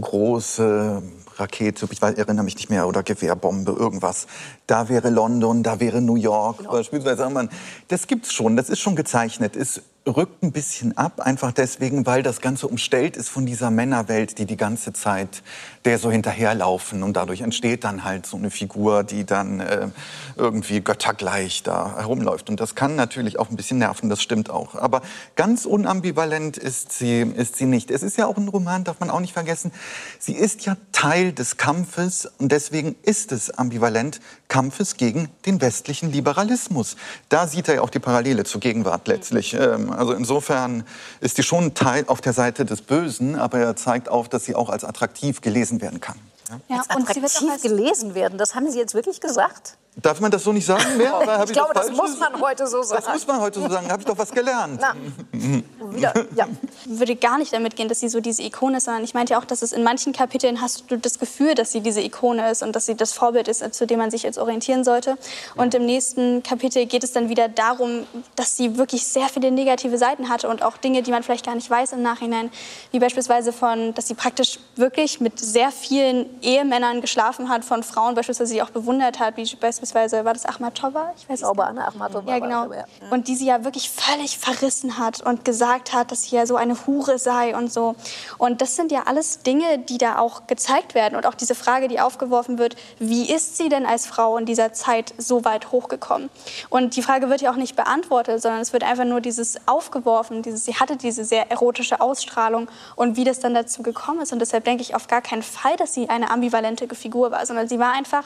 [0.00, 1.02] große
[1.36, 4.26] Rakete, ich erinnere mich nicht mehr, oder Gewehrbombe, irgendwas.
[4.66, 6.58] Da wäre London, da wäre New York.
[6.58, 6.72] Genau.
[6.72, 7.48] Beispielsweise,
[7.88, 9.54] das gibt's schon, das ist schon gezeichnet.
[9.56, 14.38] Ist rückt ein bisschen ab, einfach deswegen, weil das Ganze umstellt ist von dieser Männerwelt,
[14.38, 15.42] die die ganze Zeit
[15.84, 17.02] der so hinterherlaufen.
[17.02, 19.88] Und dadurch entsteht dann halt so eine Figur, die dann äh,
[20.36, 22.50] irgendwie göttergleich da herumläuft.
[22.50, 24.74] Und das kann natürlich auch ein bisschen nerven, das stimmt auch.
[24.74, 25.02] Aber
[25.36, 27.90] ganz unambivalent ist sie, ist sie nicht.
[27.90, 29.72] Es ist ja auch ein Roman, darf man auch nicht vergessen.
[30.18, 36.10] Sie ist ja Teil des Kampfes und deswegen ist es ambivalent, Kampfes gegen den westlichen
[36.10, 36.96] Liberalismus.
[37.28, 39.54] Da sieht er ja auch die Parallele zur Gegenwart letztlich.
[39.54, 40.84] Ähm, also insofern
[41.20, 44.54] ist die schon Teil auf der Seite des Bösen, aber er zeigt auf, dass sie
[44.54, 46.16] auch als attraktiv gelesen werden kann.
[46.48, 49.76] Ja, ja als attraktiv gelesen werden, das haben Sie jetzt wirklich gesagt?
[50.00, 51.20] Darf man das so nicht sagen mehr?
[51.42, 53.02] ich, ich glaube, das, das muss man heute so sagen.
[53.04, 53.86] Das muss man heute so sagen.
[53.86, 54.78] Da habe ich doch was gelernt.
[54.80, 54.94] Na,
[55.32, 56.46] wieder, ja.
[56.86, 59.32] Ich würde gar nicht damit gehen, dass sie so diese Ikone ist, sondern ich meinte
[59.32, 62.48] ja auch, dass es in manchen Kapiteln hast du das Gefühl, dass sie diese Ikone
[62.48, 65.18] ist und dass sie das Vorbild ist, zu dem man sich jetzt orientieren sollte.
[65.56, 69.98] Und im nächsten Kapitel geht es dann wieder darum, dass sie wirklich sehr viele negative
[69.98, 72.50] Seiten hatte und auch Dinge, die man vielleicht gar nicht weiß im Nachhinein,
[72.92, 78.14] wie beispielsweise von, dass sie praktisch wirklich mit sehr vielen Ehemännern geschlafen hat, von Frauen
[78.14, 81.12] beispielsweise, die sie auch bewundert hat, wie beispielsweise beispielsweise, war das Ahmatova?
[81.16, 82.30] Ich weiß glaube, Anna Ahmatova.
[82.30, 82.72] Ja, genau.
[82.72, 82.84] ja.
[83.10, 86.56] Und die sie ja wirklich völlig verrissen hat und gesagt hat, dass sie ja so
[86.56, 87.94] eine Hure sei und so.
[88.38, 91.16] Und das sind ja alles Dinge, die da auch gezeigt werden.
[91.16, 94.72] Und auch diese Frage, die aufgeworfen wird, wie ist sie denn als Frau in dieser
[94.72, 96.30] Zeit so weit hochgekommen?
[96.68, 100.42] Und die Frage wird ja auch nicht beantwortet, sondern es wird einfach nur dieses aufgeworfen,
[100.42, 104.32] dieses, sie hatte diese sehr erotische Ausstrahlung und wie das dann dazu gekommen ist.
[104.32, 107.68] Und deshalb denke ich auf gar keinen Fall, dass sie eine ambivalente Figur war, sondern
[107.68, 108.24] sie war einfach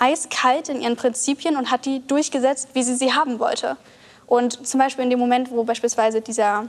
[0.00, 3.76] eiskalt in ihren Prinzipien und hat die durchgesetzt, wie sie sie haben wollte.
[4.26, 6.68] Und zum Beispiel in dem Moment, wo beispielsweise dieser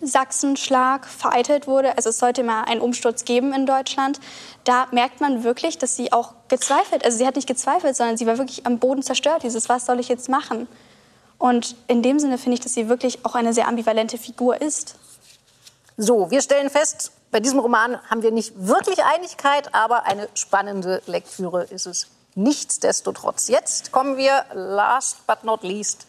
[0.00, 4.20] Sachsenschlag vereitelt wurde, also es sollte mal einen Umsturz geben in Deutschland,
[4.64, 8.26] da merkt man wirklich, dass sie auch gezweifelt, also sie hat nicht gezweifelt, sondern sie
[8.26, 10.68] war wirklich am Boden zerstört, dieses, was soll ich jetzt machen?
[11.38, 14.96] Und in dem Sinne finde ich, dass sie wirklich auch eine sehr ambivalente Figur ist.
[15.96, 21.02] So, wir stellen fest, bei diesem Roman haben wir nicht wirklich Einigkeit, aber eine spannende
[21.06, 23.48] Lektüre ist es nichtsdestotrotz.
[23.48, 26.06] Jetzt kommen wir, last but not least,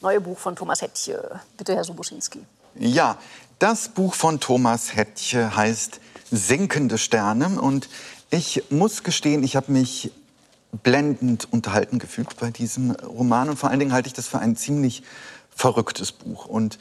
[0.00, 1.40] neue Buch von Thomas Hettche.
[1.56, 2.44] Bitte, Herr Subuschinski.
[2.78, 3.16] Ja,
[3.58, 6.00] das Buch von Thomas Hettche heißt
[6.30, 7.60] Sinkende Sterne.
[7.60, 7.88] Und
[8.30, 10.12] ich muss gestehen, ich habe mich
[10.82, 13.48] blendend unterhalten gefühlt bei diesem Roman.
[13.48, 15.02] Und vor allen Dingen halte ich das für ein ziemlich
[15.54, 16.46] verrücktes Buch.
[16.46, 16.78] Und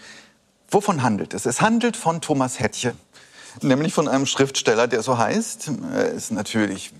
[0.69, 1.45] wovon handelt es?
[1.45, 2.95] Es handelt von Thomas Hettche,
[3.61, 5.71] nämlich von einem Schriftsteller, der so heißt.
[5.93, 6.91] Er ist natürlich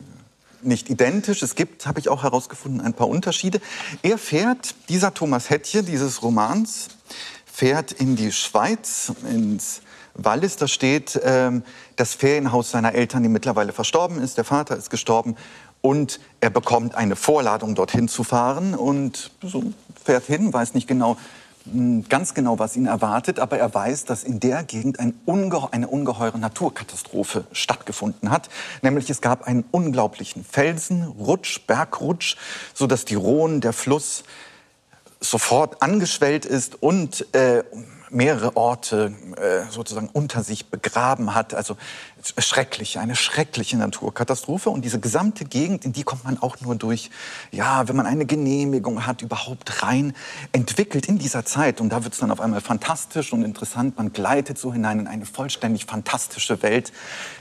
[0.61, 1.41] nicht identisch.
[1.41, 3.61] Es gibt, habe ich auch herausgefunden, ein paar Unterschiede.
[4.01, 6.87] Er fährt, dieser Thomas Hettche, dieses Romans,
[7.45, 9.81] fährt in die Schweiz, ins
[10.13, 10.55] Wallis.
[10.57, 11.63] Da steht ähm,
[11.95, 14.37] das Ferienhaus seiner Eltern, die mittlerweile verstorben ist.
[14.37, 15.35] Der Vater ist gestorben.
[15.81, 18.73] Und er bekommt eine Vorladung, dorthin zu fahren.
[18.73, 19.63] Und so
[20.03, 21.17] fährt hin, weiß nicht genau,
[22.09, 25.87] ganz genau, was ihn erwartet, aber er weiß, dass in der Gegend ein unge eine
[25.87, 28.49] ungeheure Naturkatastrophe stattgefunden hat.
[28.81, 32.35] Nämlich es gab einen unglaublichen Felsenrutsch, Bergrutsch,
[32.73, 34.23] sodass die Rhone, der Fluss,
[35.19, 37.63] sofort angeschwellt ist und äh,
[38.09, 41.53] mehrere Orte äh, sozusagen unter sich begraben hat.
[41.53, 41.77] Also
[42.37, 44.69] schrecklich, eine schreckliche Naturkatastrophe.
[44.69, 47.11] Und diese gesamte Gegend, in die kommt man auch nur durch,
[47.51, 50.13] ja, wenn man eine Genehmigung hat, überhaupt rein,
[50.51, 51.81] entwickelt in dieser Zeit.
[51.81, 53.97] Und da wird es dann auf einmal fantastisch und interessant.
[53.97, 56.91] Man gleitet so hinein in eine vollständig fantastische Welt,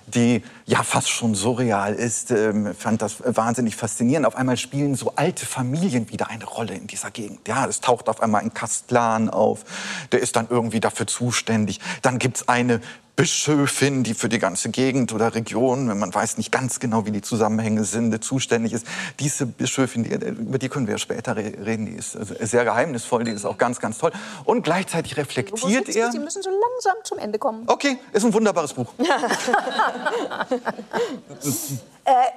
[0.06, 2.30] die ja fast schon surreal ist.
[2.30, 4.26] Ähm, fand das wahnsinnig faszinierend.
[4.26, 7.46] Auf einmal spielen so alte Familien wieder eine Rolle in dieser Gegend.
[7.48, 9.64] Ja, es taucht auf einmal ein Kastlan auf.
[10.12, 11.80] Der ist dann irgendwie dafür zuständig.
[12.02, 12.80] Dann gibt's eine
[13.16, 17.12] Bischöfin, die für die ganze Gegend oder Region, wenn man weiß nicht ganz genau, wie
[17.12, 18.86] die Zusammenhänge sind, zuständig ist.
[19.20, 23.30] Diese Bischöfin, die, über die können wir später reden, die ist also sehr geheimnisvoll, die
[23.30, 24.10] ist auch ganz, ganz toll.
[24.44, 26.10] Und gleichzeitig reflektiert er.
[26.10, 27.62] Sie müssen so langsam zum Ende kommen.
[27.66, 28.92] Okay, ist ein wunderbares Buch.
[28.98, 29.04] äh,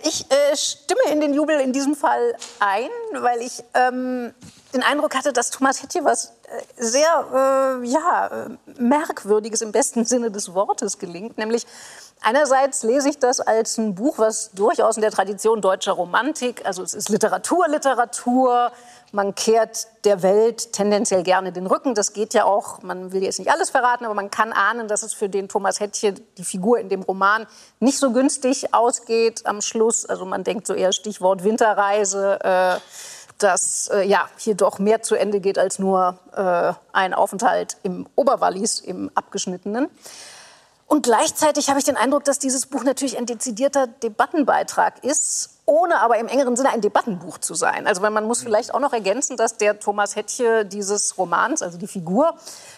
[0.03, 2.89] ich äh, stimme in den Jubel in diesem Fall ein,
[3.21, 4.31] weil ich ähm,
[4.73, 6.33] den Eindruck hatte, dass Thomas Hettje was
[6.77, 11.37] sehr äh, ja, Merkwürdiges im besten Sinne des Wortes gelingt.
[11.37, 11.65] Nämlich
[12.21, 16.83] einerseits lese ich das als ein Buch, was durchaus in der Tradition deutscher Romantik, also
[16.83, 18.71] es ist Literatur, Literatur,
[19.11, 21.95] man kehrt der Welt tendenziell gerne den Rücken.
[21.95, 25.03] Das geht ja auch, man will jetzt nicht alles verraten, aber man kann ahnen, dass
[25.03, 27.47] es für den Thomas Hettche, die Figur in dem Roman,
[27.79, 30.05] nicht so günstig ausgeht am Schluss.
[30.05, 32.39] Also man denkt so eher Stichwort Winterreise.
[32.43, 32.79] Äh,
[33.37, 38.07] dass äh, ja, hier doch mehr zu Ende geht als nur äh, ein Aufenthalt im
[38.15, 39.89] Oberwallis, im abgeschnittenen.
[40.87, 45.99] Und gleichzeitig habe ich den Eindruck, dass dieses Buch natürlich ein dezidierter Debattenbeitrag ist, ohne
[45.99, 47.87] aber im engeren Sinne ein Debattenbuch zu sein.
[47.87, 51.87] Also man muss vielleicht auch noch ergänzen, dass der Thomas Hettche dieses Romans, also die
[51.87, 52.35] Figur,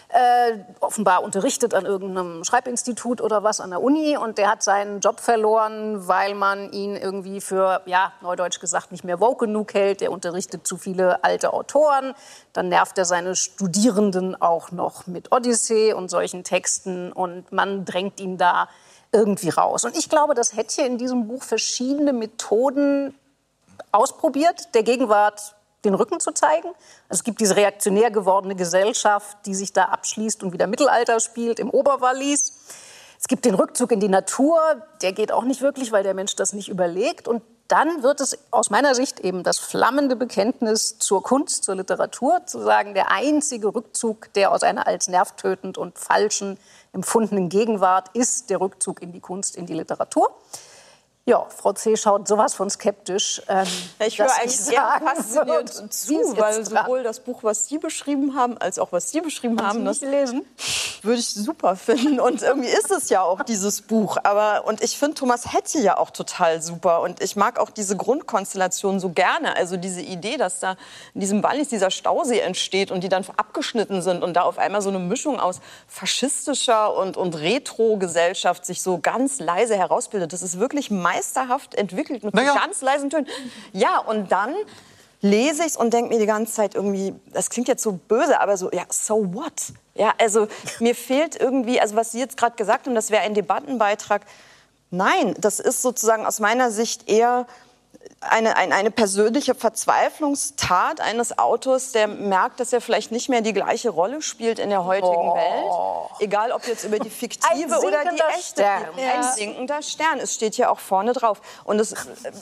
[0.09, 5.01] äh, offenbar unterrichtet an irgendeinem Schreibinstitut oder was an der Uni und der hat seinen
[5.01, 10.01] Job verloren, weil man ihn irgendwie für, ja, neudeutsch gesagt, nicht mehr woke genug hält.
[10.01, 12.15] Der unterrichtet zu viele alte Autoren.
[12.53, 18.19] Dann nervt er seine Studierenden auch noch mit Odyssee und solchen Texten und man drängt
[18.19, 18.67] ihn da
[19.11, 19.85] irgendwie raus.
[19.85, 23.13] Und ich glaube, dass Hettche in diesem Buch verschiedene Methoden
[23.91, 25.55] ausprobiert, der Gegenwart
[25.85, 26.67] den Rücken zu zeigen.
[27.07, 31.59] Also es gibt diese reaktionär gewordene Gesellschaft, die sich da abschließt und wieder Mittelalter spielt
[31.59, 32.53] im Oberwallis.
[33.19, 34.59] Es gibt den Rückzug in die Natur,
[35.01, 37.27] der geht auch nicht wirklich, weil der Mensch das nicht überlegt.
[37.27, 42.41] Und dann wird es aus meiner Sicht eben das flammende Bekenntnis zur Kunst, zur Literatur,
[42.45, 46.57] zu sagen, der einzige Rückzug, der aus einer als nervtötend und falschen
[46.93, 50.35] empfundenen Gegenwart ist, der Rückzug in die Kunst, in die Literatur.
[51.29, 51.95] Ja, Frau C.
[51.95, 53.43] schaut sowas von skeptisch.
[53.47, 53.67] Ähm,
[54.03, 58.79] ich höre eigentlich sehr fasziniert zu, weil sowohl das Buch, was Sie beschrieben haben, als
[58.79, 60.43] auch was Sie beschrieben haben, das lesen?
[61.03, 62.19] würde ich super finden.
[62.19, 64.17] Und irgendwie ist es ja auch dieses Buch.
[64.23, 67.01] Aber und ich finde Thomas Hetty ja auch total super.
[67.01, 69.55] Und ich mag auch diese Grundkonstellation so gerne.
[69.55, 70.77] Also diese Idee, dass da
[71.13, 74.81] in diesem Wallis dieser Stausee entsteht und die dann abgeschnitten sind und da auf einmal
[74.81, 80.33] so eine Mischung aus faschistischer und, und Retro-Gesellschaft sich so ganz leise herausbildet.
[80.33, 82.53] Das ist wirklich mein meisterhaft entwickelt mit naja.
[82.55, 83.27] ganz leisen Tönen.
[83.73, 84.55] Ja, und dann
[85.21, 88.39] lese ich es und denke mir die ganze Zeit irgendwie, das klingt jetzt so böse,
[88.39, 89.73] aber so, ja, so what?
[89.95, 90.47] Ja, also
[90.79, 94.21] mir fehlt irgendwie, also was Sie jetzt gerade gesagt haben, das wäre ein Debattenbeitrag.
[94.91, 97.47] Nein, das ist sozusagen aus meiner Sicht eher
[98.21, 103.53] eine, eine, eine persönliche Verzweiflungstat eines Autors, der merkt, dass er vielleicht nicht mehr die
[103.53, 105.35] gleiche Rolle spielt in der heutigen oh.
[105.35, 106.21] Welt.
[106.21, 108.61] Egal, ob jetzt über die fiktive oder die echte.
[108.61, 108.83] Stern.
[108.97, 110.19] Ein sinkender Stern.
[110.19, 111.41] Es steht hier auch vorne drauf.
[111.63, 111.93] Und es,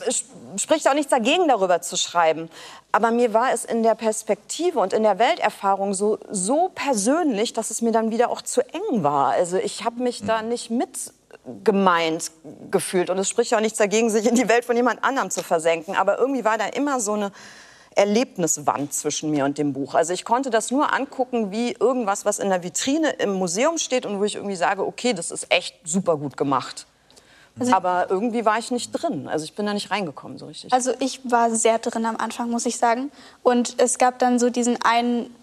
[0.06, 0.24] es
[0.56, 2.50] spricht auch nichts dagegen, darüber zu schreiben.
[2.90, 7.70] Aber mir war es in der Perspektive und in der Welterfahrung so, so persönlich, dass
[7.70, 9.32] es mir dann wieder auch zu eng war.
[9.32, 11.12] Also ich habe mich da nicht mit
[11.64, 12.30] gemeint
[12.70, 13.10] gefühlt.
[13.10, 15.42] Und es spricht ja auch nichts dagegen, sich in die Welt von jemand anderem zu
[15.42, 15.96] versenken.
[15.96, 17.32] Aber irgendwie war da immer so eine
[17.94, 19.94] Erlebniswand zwischen mir und dem Buch.
[19.94, 24.06] Also ich konnte das nur angucken wie irgendwas, was in der Vitrine im Museum steht
[24.06, 26.86] und wo ich irgendwie sage, okay, das ist echt super gut gemacht.
[27.58, 29.26] Also aber irgendwie war ich nicht drin.
[29.28, 30.72] Also ich bin da nicht reingekommen so richtig.
[30.72, 33.10] Also ich war sehr drin am Anfang, muss ich sagen.
[33.42, 35.34] Und es gab dann so diesen einen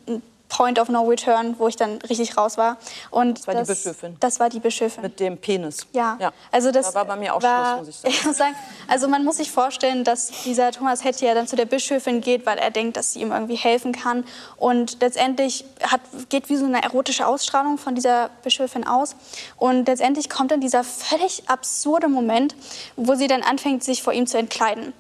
[0.50, 2.78] Point of No Return, wo ich dann richtig raus war.
[3.12, 4.18] Und das war das, die Bischöfin.
[4.20, 5.04] Das war die Bischöfin.
[5.04, 5.88] Mit dem Penis.
[5.94, 6.18] Ja.
[6.20, 6.32] ja.
[6.52, 8.56] Also das da war bei mir auch war, Schluss, muss ich sagen.
[8.88, 12.46] Also man muss sich vorstellen, dass dieser Thomas Hetty ja dann zu der Bischöfin geht,
[12.46, 14.24] weil er denkt, dass sie ihm irgendwie helfen kann.
[14.58, 19.16] Und letztendlich hat, geht wie so eine erotische Ausstrahlung von dieser Bischöfin aus.
[19.58, 22.56] Und letztendlich kommt dann dieser völlig absurde Moment,
[22.96, 24.94] wo sie dann anfängt, sich vor ihm zu entkleiden.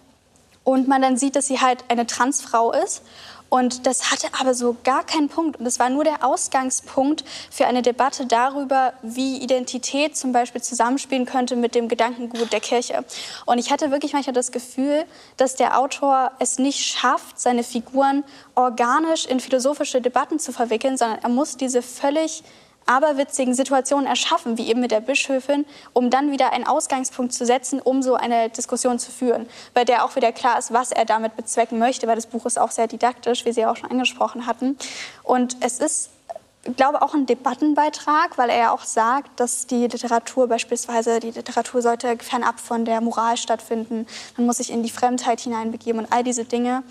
[0.63, 3.03] Und man dann sieht, dass sie halt eine Transfrau ist
[3.49, 5.57] und das hatte aber so gar keinen Punkt.
[5.57, 11.25] Und das war nur der Ausgangspunkt für eine Debatte darüber, wie Identität zum Beispiel zusammenspielen
[11.25, 13.05] könnte mit dem Gedankengut der Kirche.
[13.45, 15.05] Und ich hatte wirklich manchmal das Gefühl,
[15.37, 18.23] dass der Autor es nicht schafft, seine Figuren
[18.55, 22.43] organisch in philosophische Debatten zu verwickeln, sondern er muss diese völlig
[22.85, 27.81] aberwitzigen Situationen erschaffen, wie eben mit der Bischöfin, um dann wieder einen Ausgangspunkt zu setzen,
[27.81, 31.35] um so eine Diskussion zu führen, bei der auch wieder klar ist, was er damit
[31.35, 34.77] bezwecken möchte, weil das Buch ist auch sehr didaktisch, wie Sie auch schon angesprochen hatten.
[35.23, 36.09] Und es ist
[36.67, 41.29] ich glaube auch ein Debattenbeitrag, weil er ja auch sagt, dass die Literatur beispielsweise, die
[41.29, 44.07] Literatur sollte fernab von der Moral stattfinden.
[44.35, 46.83] Man muss sich in die Fremdheit hineinbegeben und all diese Dinge.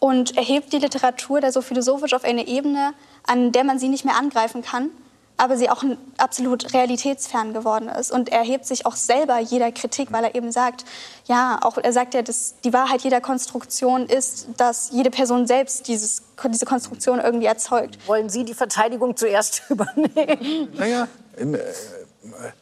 [0.00, 2.94] Und erhebt die Literatur da so philosophisch auf eine Ebene,
[3.26, 4.90] an der man sie nicht mehr angreifen kann,
[5.36, 5.82] aber sie auch
[6.18, 8.10] absolut realitätsfern geworden ist.
[8.10, 10.84] Und er hebt sich auch selber jeder Kritik, weil er eben sagt,
[11.26, 15.88] ja, auch er sagt ja, dass die Wahrheit jeder Konstruktion ist, dass jede Person selbst
[15.88, 17.98] dieses, diese Konstruktion irgendwie erzeugt.
[18.06, 20.68] Wollen Sie die Verteidigung zuerst übernehmen?
[20.76, 21.46] Naja, äh,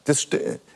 [0.04, 0.26] das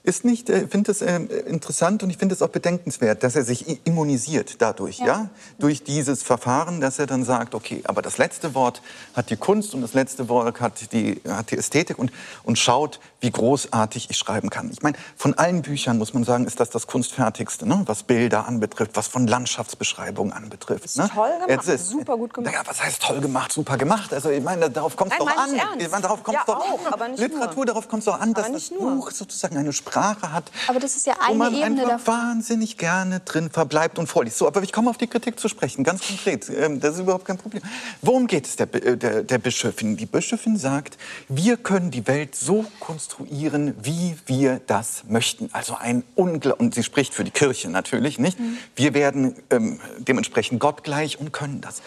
[0.04, 3.36] ist nicht, ich äh, finde es äh, interessant und ich finde es auch bedenkenswert, dass
[3.36, 5.06] er sich immunisiert dadurch, ja.
[5.06, 5.30] ja.
[5.58, 8.82] durch dieses Verfahren, dass er dann sagt, okay, aber das letzte Wort
[9.14, 12.10] hat die Kunst und das letzte Wort hat die, hat die Ästhetik und,
[12.42, 14.70] und schaut, wie großartig ich schreiben kann.
[14.72, 17.82] Ich meine, von allen Büchern muss man sagen, ist das das kunstfertigste, ne?
[17.86, 20.84] was Bilder anbetrifft, was von Landschaftsbeschreibungen anbetrifft.
[20.84, 21.08] Ist ne?
[21.14, 22.52] toll gemacht, ist, super gut gemacht.
[22.52, 24.12] Naja, was heißt toll gemacht, super gemacht?
[24.12, 25.50] Also ich meine, darauf kommt es doch an.
[25.78, 27.66] Ich meine, darauf kommt ja, doch auch, nicht Literatur, nur.
[27.66, 31.06] darauf kommt es doch an, dass das Buch sozusagen eine Sprache hat, aber das ist
[31.06, 32.14] ja eine wo man Ebene einfach davon.
[32.14, 34.38] wahnsinnig gerne drin verbleibt und vorliest.
[34.38, 36.48] So, aber ich komme auf die Kritik zu sprechen, ganz konkret.
[36.48, 37.62] Ähm, das ist überhaupt kein Problem.
[38.00, 39.96] Worum geht es der, äh, der, der Bischöfin?
[39.96, 45.48] Die Bischöfin sagt, wir können die Welt so konstruieren, wie wir das möchten.
[45.52, 48.38] Also ein Unglaublich, und sie spricht für die Kirche natürlich, nicht?
[48.38, 48.58] Mhm.
[48.76, 51.82] Wir werden ähm, dementsprechend gottgleich und können das.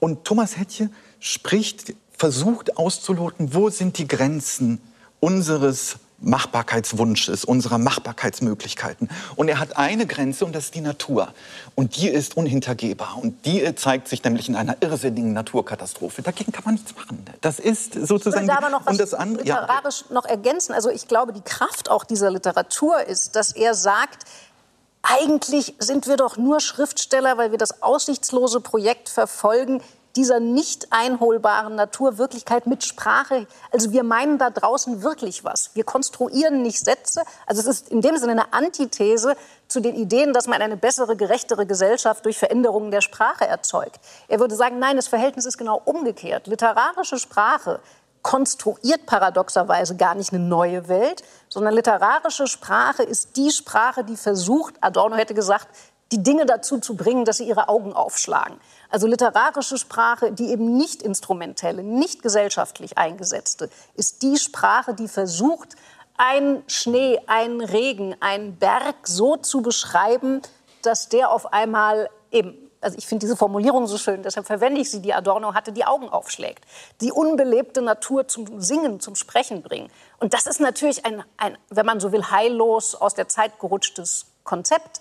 [0.00, 0.90] Und Thomas Hettche
[1.20, 4.80] spricht, versucht auszuloten, wo sind die Grenzen
[5.20, 9.08] unseres Machbarkeitswunsches, unserer Machbarkeitsmöglichkeiten.
[9.36, 11.28] Und er hat eine Grenze und das ist die Natur.
[11.76, 13.18] Und die ist unhintergehbar.
[13.22, 16.22] Und die zeigt sich nämlich in einer irrsinnigen Naturkatastrophe.
[16.22, 17.24] Dagegen kann man nichts machen.
[17.40, 18.44] Das ist sozusagen.
[18.44, 20.14] Ich würde aber noch was das andere, literarisch ja.
[20.14, 20.72] noch ergänzen.
[20.72, 24.24] Also ich glaube, die Kraft auch dieser Literatur ist, dass er sagt,
[25.02, 29.80] eigentlich sind wir doch nur Schriftsteller, weil wir das aussichtslose Projekt verfolgen,
[30.18, 33.46] dieser nicht einholbaren Naturwirklichkeit mit Sprache.
[33.70, 35.70] Also wir meinen da draußen wirklich was.
[35.74, 37.22] Wir konstruieren nicht Sätze.
[37.46, 39.36] Also es ist in dem Sinne eine Antithese
[39.68, 44.00] zu den Ideen, dass man eine bessere, gerechtere Gesellschaft durch Veränderungen der Sprache erzeugt.
[44.26, 46.48] Er würde sagen, nein, das Verhältnis ist genau umgekehrt.
[46.48, 47.78] Literarische Sprache
[48.22, 54.74] konstruiert paradoxerweise gar nicht eine neue Welt, sondern literarische Sprache ist die Sprache, die versucht,
[54.80, 55.68] Adorno hätte gesagt,
[56.10, 58.58] die Dinge dazu zu bringen, dass sie ihre Augen aufschlagen.
[58.90, 65.76] Also literarische Sprache, die eben nicht instrumentelle, nicht gesellschaftlich eingesetzte, ist die Sprache, die versucht,
[66.16, 70.42] ein Schnee, ein Regen, ein Berg so zu beschreiben,
[70.82, 74.90] dass der auf einmal eben also ich finde diese Formulierung so schön, deshalb verwende ich
[74.90, 76.64] sie, die Adorno hatte, die Augen aufschlägt.
[77.00, 79.90] Die unbelebte Natur zum Singen, zum Sprechen bringen.
[80.18, 84.26] Und das ist natürlich ein, ein wenn man so will, heillos aus der Zeit gerutschtes
[84.44, 85.00] Konzept.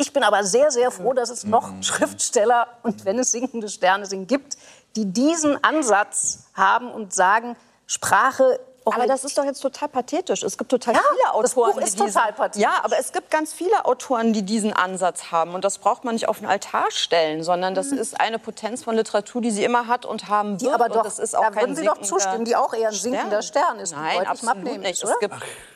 [0.00, 1.82] Ich bin aber sehr, sehr froh, dass es noch mhm.
[1.82, 4.56] Schriftsteller und wenn es sinkende Sterne sind, gibt,
[4.96, 8.60] die diesen Ansatz haben und sagen, Sprache
[8.94, 10.42] aber das ist doch jetzt total pathetisch.
[10.42, 12.62] Es gibt total ja, viele Autoren, das Buch ist die diesen, total pathetisch.
[12.62, 15.54] Ja, aber es gibt ganz viele Autoren, die diesen Ansatz haben.
[15.54, 17.98] Und das braucht man nicht auf den Altar stellen, sondern das mhm.
[17.98, 20.62] ist eine Potenz von Literatur, die sie immer hat und haben wird.
[20.62, 22.94] Die aber doch, das ist auch da würden Sie doch zustimmen, die auch eher ein
[22.94, 23.94] sinkender Stern ist.
[23.94, 25.04] Nein, absolut nicht.
[25.04, 25.12] Oder?
[25.12, 25.34] Es gibt,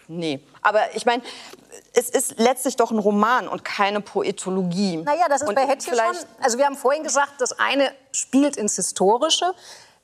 [0.08, 0.40] nee.
[0.62, 1.22] Aber ich meine,
[1.94, 4.98] es ist letztlich doch ein Roman und keine Poetologie.
[4.98, 6.16] Naja, das ist und bei Hettchen schon.
[6.40, 9.52] Also wir haben vorhin gesagt, das eine spielt ins Historische.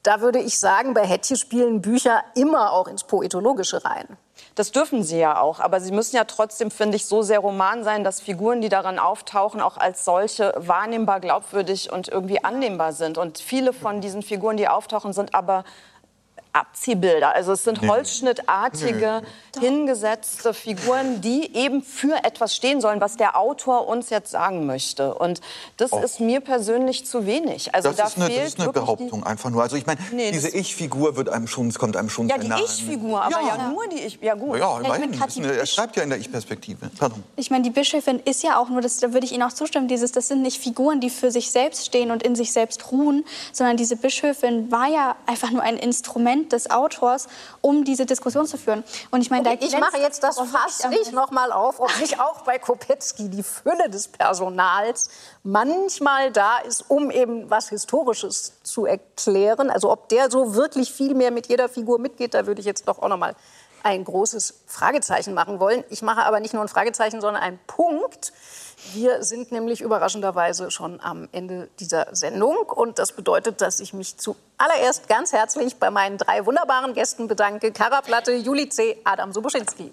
[0.02, 4.16] Da würde ich sagen, bei Hettchen spielen Bücher immer auch ins Poetologische rein.
[4.54, 7.84] Das dürfen sie ja auch, aber sie müssen ja trotzdem, finde ich, so sehr roman
[7.84, 13.18] sein, dass Figuren, die daran auftauchen, auch als solche wahrnehmbar, glaubwürdig und irgendwie annehmbar sind.
[13.18, 15.64] Und viele von diesen Figuren, die auftauchen, sind aber
[16.52, 17.34] Abziehbilder.
[17.34, 19.22] Also es sind holzschnittartige,
[19.56, 19.60] nee.
[19.60, 25.14] hingesetzte Figuren, die eben für etwas stehen sollen, was der Autor uns jetzt sagen möchte.
[25.14, 25.40] Und
[25.76, 26.00] das oh.
[26.00, 27.74] ist mir persönlich zu wenig.
[27.74, 29.62] Also das, da ist eine, das ist eine Behauptung einfach nur.
[29.62, 32.50] Also ich meine, nee, diese Ich-Figur wird einem schon, es kommt einem schon Ja, die
[32.64, 33.56] Ich-Figur, aber ja.
[33.56, 33.68] ja.
[33.68, 34.18] nur die Ich.
[34.20, 34.58] Ja gut.
[34.58, 35.20] Ja, immerhin.
[35.20, 36.90] Eine, er schreibt ja in der Ich-Perspektive.
[37.36, 39.88] Ich meine, die Bischöfin ist ja auch nur, das, da würde ich Ihnen auch zustimmen,
[39.88, 43.24] dieses, das sind nicht Figuren, die für sich selbst stehen und in sich selbst ruhen,
[43.52, 47.28] sondern diese Bischöfin war ja einfach nur ein Instrument des Autors,
[47.60, 48.84] um diese Diskussion zu führen.
[49.10, 52.20] Und ich meine, okay, ich mache jetzt das Fass nicht noch mal auf, ob nicht
[52.20, 55.10] auch bei Kopetzky die Fülle des Personals
[55.42, 59.70] manchmal da ist, um eben was Historisches zu erklären.
[59.70, 62.86] Also ob der so wirklich viel mehr mit jeder Figur mitgeht, da würde ich jetzt
[62.88, 63.34] doch auch noch mal
[63.82, 65.84] ein großes Fragezeichen machen wollen.
[65.88, 68.32] Ich mache aber nicht nur ein Fragezeichen, sondern einen Punkt.
[68.92, 72.56] Wir sind nämlich überraschenderweise schon am Ende dieser Sendung.
[72.56, 77.72] Und das bedeutet, dass ich mich zuallererst ganz herzlich bei meinen drei wunderbaren Gästen bedanke.
[77.72, 79.92] Kara Platte, Juli C., Adam Sobuschinski.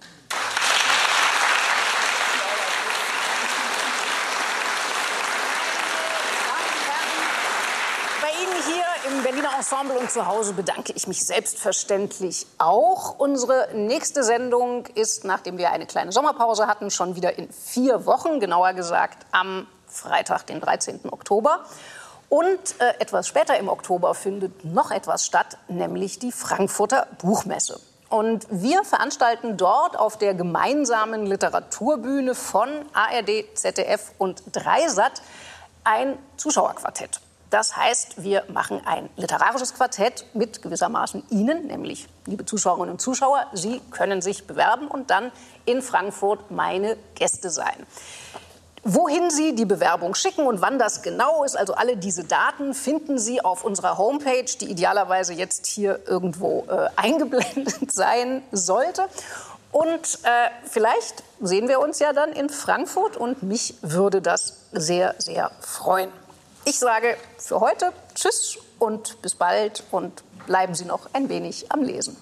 [9.58, 13.18] Ensemble und zu Hause bedanke ich mich selbstverständlich auch.
[13.20, 18.42] Unsere nächste Sendung ist, nachdem wir eine kleine Sommerpause hatten, schon wieder in vier Wochen,
[18.42, 21.02] genauer gesagt am Freitag, den 13.
[21.10, 21.64] Oktober.
[22.28, 27.80] Und äh, etwas später im Oktober findet noch etwas statt, nämlich die Frankfurter Buchmesse.
[28.10, 35.22] Und wir veranstalten dort auf der gemeinsamen Literaturbühne von ARD, ZDF und Dreisat
[35.86, 37.22] ein Zuschauerquartett.
[37.56, 43.46] Das heißt, wir machen ein literarisches Quartett mit gewissermaßen Ihnen, nämlich liebe Zuschauerinnen und Zuschauer.
[43.54, 45.32] Sie können sich bewerben und dann
[45.64, 47.88] in Frankfurt meine Gäste sein.
[48.84, 53.18] Wohin Sie die Bewerbung schicken und wann das genau ist, also alle diese Daten finden
[53.18, 59.08] Sie auf unserer Homepage, die idealerweise jetzt hier irgendwo äh, eingeblendet sein sollte.
[59.72, 65.16] Und äh, vielleicht sehen wir uns ja dann in Frankfurt und mich würde das sehr,
[65.20, 66.12] sehr freuen.
[66.68, 71.84] Ich sage für heute Tschüss und bis bald und bleiben Sie noch ein wenig am
[71.84, 72.18] Lesen.